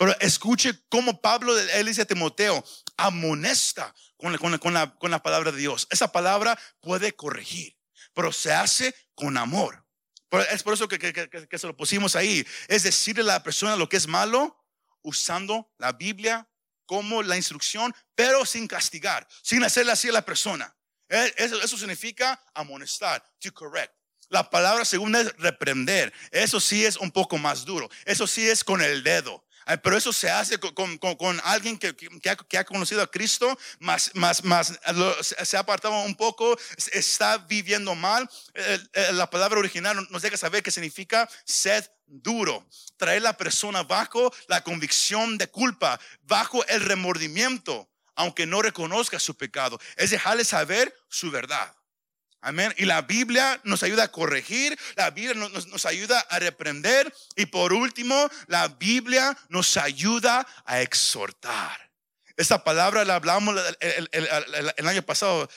Pero 0.00 0.18
escuche 0.20 0.72
cómo 0.88 1.20
Pablo, 1.20 1.58
él 1.58 1.86
dice 1.86 2.02
a 2.02 2.06
Timoteo, 2.06 2.64
amonesta 2.96 3.94
con, 4.16 4.32
la, 4.32 5.22
palabra 5.22 5.52
de 5.52 5.58
Dios. 5.58 5.86
Esa 5.90 6.10
palabra 6.10 6.58
puede 6.80 7.12
corregir, 7.12 7.76
pero 8.14 8.32
se 8.32 8.50
hace 8.50 8.94
con 9.14 9.36
amor. 9.36 9.84
es 10.50 10.62
por 10.62 10.72
eso 10.72 10.88
que, 10.88 11.58
se 11.58 11.66
lo 11.66 11.76
pusimos 11.76 12.16
ahí. 12.16 12.46
Es 12.68 12.84
decirle 12.84 13.22
a 13.24 13.26
la 13.26 13.42
persona 13.42 13.76
lo 13.76 13.90
que 13.90 13.98
es 13.98 14.06
malo 14.06 14.56
usando 15.02 15.70
la 15.76 15.92
Biblia 15.92 16.48
como 16.86 17.22
la 17.22 17.36
instrucción, 17.36 17.94
pero 18.14 18.46
sin 18.46 18.66
castigar, 18.66 19.28
sin 19.42 19.62
hacerle 19.64 19.92
así 19.92 20.08
a 20.08 20.12
la 20.12 20.24
persona. 20.24 20.74
Eh, 21.10 21.34
Eso, 21.36 21.60
eso 21.62 21.76
significa 21.76 22.42
amonestar, 22.54 23.22
to 23.38 23.52
correct. 23.52 23.99
La 24.30 24.48
palabra 24.48 24.84
segunda 24.84 25.20
es 25.20 25.36
reprender. 25.36 26.12
Eso 26.30 26.60
sí 26.60 26.86
es 26.86 26.96
un 26.96 27.10
poco 27.10 27.36
más 27.36 27.64
duro. 27.64 27.90
Eso 28.04 28.26
sí 28.26 28.48
es 28.48 28.64
con 28.64 28.80
el 28.80 29.02
dedo. 29.02 29.44
Pero 29.82 29.96
eso 29.96 30.12
se 30.12 30.30
hace 30.30 30.58
con, 30.58 31.40
alguien 31.44 31.78
que, 31.78 31.94
ha, 32.58 32.64
conocido 32.64 33.02
a 33.02 33.10
Cristo, 33.10 33.56
más, 33.78 34.10
más, 34.14 34.42
más 34.42 34.80
lo- 34.94 35.22
se 35.22 35.56
ha 35.56 35.60
apartado 35.60 36.00
un 36.02 36.14
poco, 36.16 36.58
está 36.92 37.38
viviendo 37.38 37.94
mal. 37.94 38.28
La 39.12 39.28
palabra 39.30 39.60
original 39.60 40.06
nos 40.10 40.22
deja 40.22 40.36
saber 40.36 40.62
que 40.62 40.70
significa 40.70 41.28
sed 41.44 41.84
duro. 42.06 42.66
Traer 42.96 43.22
la 43.22 43.36
persona 43.36 43.82
bajo 43.82 44.32
la 44.48 44.62
convicción 44.62 45.38
de 45.38 45.48
culpa, 45.48 46.00
bajo 46.22 46.64
el 46.66 46.80
remordimiento, 46.82 47.88
aunque 48.16 48.46
no 48.46 48.62
reconozca 48.62 49.20
su 49.20 49.36
pecado. 49.36 49.78
Es 49.96 50.10
dejarle 50.10 50.44
saber 50.44 50.92
su 51.08 51.30
verdad. 51.30 51.72
Amén. 52.42 52.72
Y 52.78 52.86
la 52.86 53.02
Biblia 53.02 53.60
nos 53.64 53.82
ayuda 53.82 54.04
a 54.04 54.08
corregir, 54.12 54.78
la 54.96 55.10
Biblia 55.10 55.34
nos, 55.34 55.66
nos- 55.66 55.86
ayuda 55.86 56.20
a 56.20 56.38
reprender 56.38 57.12
y 57.36 57.46
por 57.46 57.72
último, 57.72 58.30
la 58.46 58.68
Biblia 58.68 59.36
nos 59.48 59.76
ayuda 59.76 60.46
a 60.64 60.80
exhortar. 60.80 61.90
Esta 62.36 62.64
palabra 62.64 63.04
la 63.04 63.16
hablamos 63.16 63.54
el, 63.80 64.88
año 64.88 65.02
pasado. 65.02 65.48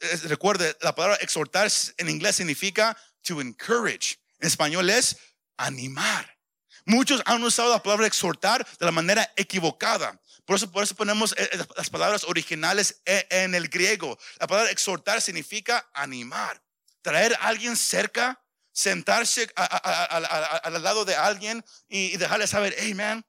Es- 0.00 0.24
recuerde, 0.24 0.76
la 0.82 0.94
palabra 0.94 1.16
exhortar 1.22 1.70
en 1.96 2.10
inglés 2.10 2.36
significa 2.36 2.96
to 3.22 3.40
encourage. 3.40 4.18
En 4.40 4.48
español 4.48 4.90
es 4.90 5.16
animar. 5.56 6.36
Muchos 6.84 7.22
han 7.24 7.42
usado 7.42 7.70
la 7.70 7.82
palabra 7.82 8.06
exhortar 8.06 8.66
de 8.78 8.86
la 8.86 8.92
manera 8.92 9.30
equivocada. 9.36 10.20
Por 10.50 10.56
eso, 10.56 10.68
por 10.72 10.82
eso 10.82 10.96
ponemos 10.96 11.30
eh, 11.38 11.48
eh, 11.52 11.58
las 11.76 11.90
palabras 11.90 12.24
originales 12.24 13.02
e- 13.06 13.24
en 13.30 13.54
el 13.54 13.68
griego. 13.68 14.18
La 14.40 14.48
palabra 14.48 14.72
exhortar 14.72 15.22
significa 15.22 15.88
animar, 15.94 16.60
traer 17.02 17.34
a 17.34 17.46
alguien 17.46 17.76
cerca, 17.76 18.44
sentarse 18.72 19.48
al 19.54 20.82
lado 20.82 21.04
de 21.04 21.14
alguien 21.14 21.64
y, 21.88 22.06
y 22.06 22.16
dejarle 22.16 22.48
saber, 22.48 22.74
hey 22.76 22.94
man, 22.94 23.24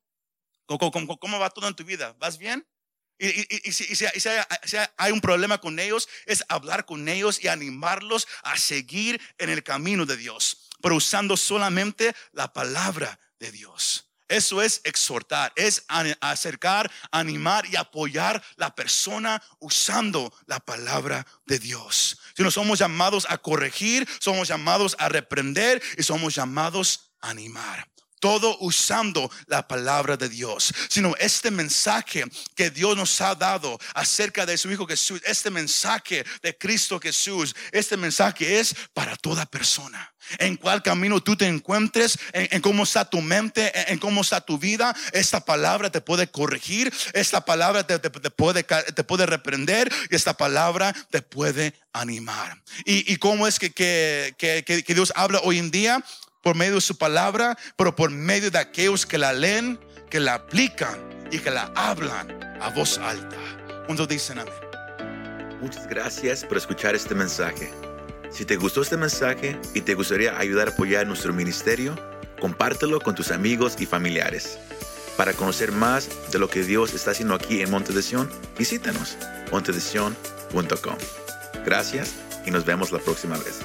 ¿cómo, 0.65 0.91
cómo- 0.91 1.19
cómo 1.19 1.37
va 1.37 1.51
todo 1.51 1.67
en 1.67 1.75
tu 1.75 1.83
vida? 1.83 2.15
¿Vas 2.17 2.39
bien? 2.39 2.67
Y, 3.19 3.27
y- 3.27 3.61
y 3.65 3.71
si- 3.71 3.85
y 3.87 3.95
si 3.95 4.07
hay, 4.07 4.19
si 4.63 4.77
hay 4.97 5.11
un 5.11 5.21
problema 5.21 5.59
con 5.59 5.77
ellos, 5.77 6.09
es 6.25 6.43
hablar 6.49 6.85
con 6.87 7.07
ellos 7.07 7.43
y 7.43 7.49
animarlos 7.49 8.27
a 8.41 8.57
seguir 8.57 9.21
en 9.37 9.51
el 9.51 9.61
camino 9.61 10.07
de 10.07 10.17
Dios, 10.17 10.69
pero 10.81 10.95
usando 10.95 11.37
solamente 11.37 12.15
la 12.31 12.51
palabra 12.51 13.19
de 13.37 13.51
Dios. 13.51 14.10
Eso 14.31 14.61
es 14.61 14.79
exhortar, 14.85 15.51
es 15.57 15.83
acercar, 16.21 16.89
animar 17.11 17.65
y 17.65 17.75
apoyar 17.75 18.41
la 18.55 18.73
persona 18.73 19.43
usando 19.59 20.33
la 20.45 20.61
palabra 20.61 21.27
de 21.45 21.59
Dios. 21.59 22.17
Si 22.37 22.41
no 22.41 22.49
somos 22.49 22.79
llamados 22.79 23.27
a 23.29 23.37
corregir, 23.37 24.07
somos 24.21 24.47
llamados 24.47 24.95
a 24.99 25.09
reprender 25.09 25.83
y 25.97 26.03
somos 26.03 26.33
llamados 26.33 27.11
a 27.19 27.31
animar 27.31 27.90
todo 28.21 28.55
usando 28.61 29.29
la 29.47 29.67
palabra 29.67 30.15
de 30.15 30.29
Dios, 30.29 30.71
sino 30.87 31.13
este 31.19 31.51
mensaje 31.51 32.23
que 32.55 32.69
Dios 32.69 32.95
nos 32.95 33.19
ha 33.19 33.35
dado 33.35 33.77
acerca 33.93 34.45
de 34.45 34.57
su 34.57 34.71
Hijo 34.71 34.87
Jesús, 34.87 35.21
este 35.25 35.49
mensaje 35.49 36.23
de 36.41 36.57
Cristo 36.57 36.99
Jesús, 37.01 37.53
este 37.73 37.97
mensaje 37.97 38.59
es 38.59 38.73
para 38.93 39.17
toda 39.17 39.45
persona. 39.45 40.13
En 40.37 40.55
cuál 40.55 40.83
camino 40.83 41.19
tú 41.19 41.35
te 41.35 41.47
encuentres, 41.47 42.17
en, 42.31 42.61
cómo 42.61 42.83
está 42.83 43.03
tu 43.09 43.21
mente, 43.21 43.71
en, 43.91 43.97
cómo 43.97 44.21
está 44.21 44.39
tu 44.39 44.57
vida, 44.59 44.95
esta 45.13 45.43
palabra 45.43 45.89
te 45.91 45.99
puede 45.99 46.27
corregir, 46.29 46.93
esta 47.13 47.43
palabra 47.43 47.85
te, 47.85 47.97
te- 47.99 48.09
puede, 48.29 48.63
te 48.63 49.03
puede 49.03 49.25
reprender 49.25 49.91
y 50.11 50.15
esta 50.15 50.37
palabra 50.37 50.93
te 51.09 51.21
puede 51.23 51.73
animar. 51.91 52.61
¿Y, 52.85 53.11
y 53.11 53.17
cómo 53.17 53.47
es 53.47 53.57
que, 53.57 53.71
que- 53.71 54.35
que- 54.37 54.63
que 54.63 54.93
Dios 54.93 55.11
habla 55.15 55.39
hoy 55.43 55.57
en 55.57 55.71
día? 55.71 56.05
Por 56.41 56.55
medio 56.55 56.75
de 56.75 56.81
su 56.81 56.97
palabra, 56.97 57.57
pero 57.75 57.95
por 57.95 58.11
medio 58.11 58.51
de 58.51 58.59
aquellos 58.59 59.05
que 59.05 59.17
la 59.17 59.33
leen, 59.33 59.79
que 60.09 60.19
la 60.19 60.35
aplican 60.35 60.99
y 61.31 61.39
que 61.39 61.51
la 61.51 61.71
hablan 61.75 62.29
a 62.61 62.69
voz 62.69 62.97
alta. 62.97 63.37
Cuando 63.85 64.05
dicen 64.05 64.39
amén. 64.39 64.53
Muchas 65.61 65.87
gracias 65.87 66.43
por 66.43 66.57
escuchar 66.57 66.95
este 66.95 67.13
mensaje. 67.13 67.71
Si 68.31 68.45
te 68.45 68.55
gustó 68.55 68.81
este 68.81 68.97
mensaje 68.97 69.59
y 69.73 69.81
te 69.81 69.93
gustaría 69.93 70.37
ayudar 70.37 70.69
a 70.69 70.71
apoyar 70.71 71.05
nuestro 71.05 71.33
ministerio, 71.33 71.95
compártelo 72.39 72.99
con 72.99 73.13
tus 73.13 73.31
amigos 73.31 73.75
y 73.79 73.85
familiares. 73.85 74.57
Para 75.17 75.33
conocer 75.33 75.71
más 75.71 76.09
de 76.31 76.39
lo 76.39 76.49
que 76.49 76.63
Dios 76.63 76.93
está 76.93 77.11
haciendo 77.11 77.35
aquí 77.35 77.61
en 77.61 77.69
Monte 77.69 77.93
de 77.93 78.01
Sion, 78.01 78.29
visítanos 78.57 79.17
montedesion.com. 79.51 80.95
Gracias 81.65 82.15
y 82.45 82.51
nos 82.51 82.65
vemos 82.65 82.91
la 82.91 82.99
próxima 82.99 83.37
vez. 83.37 83.59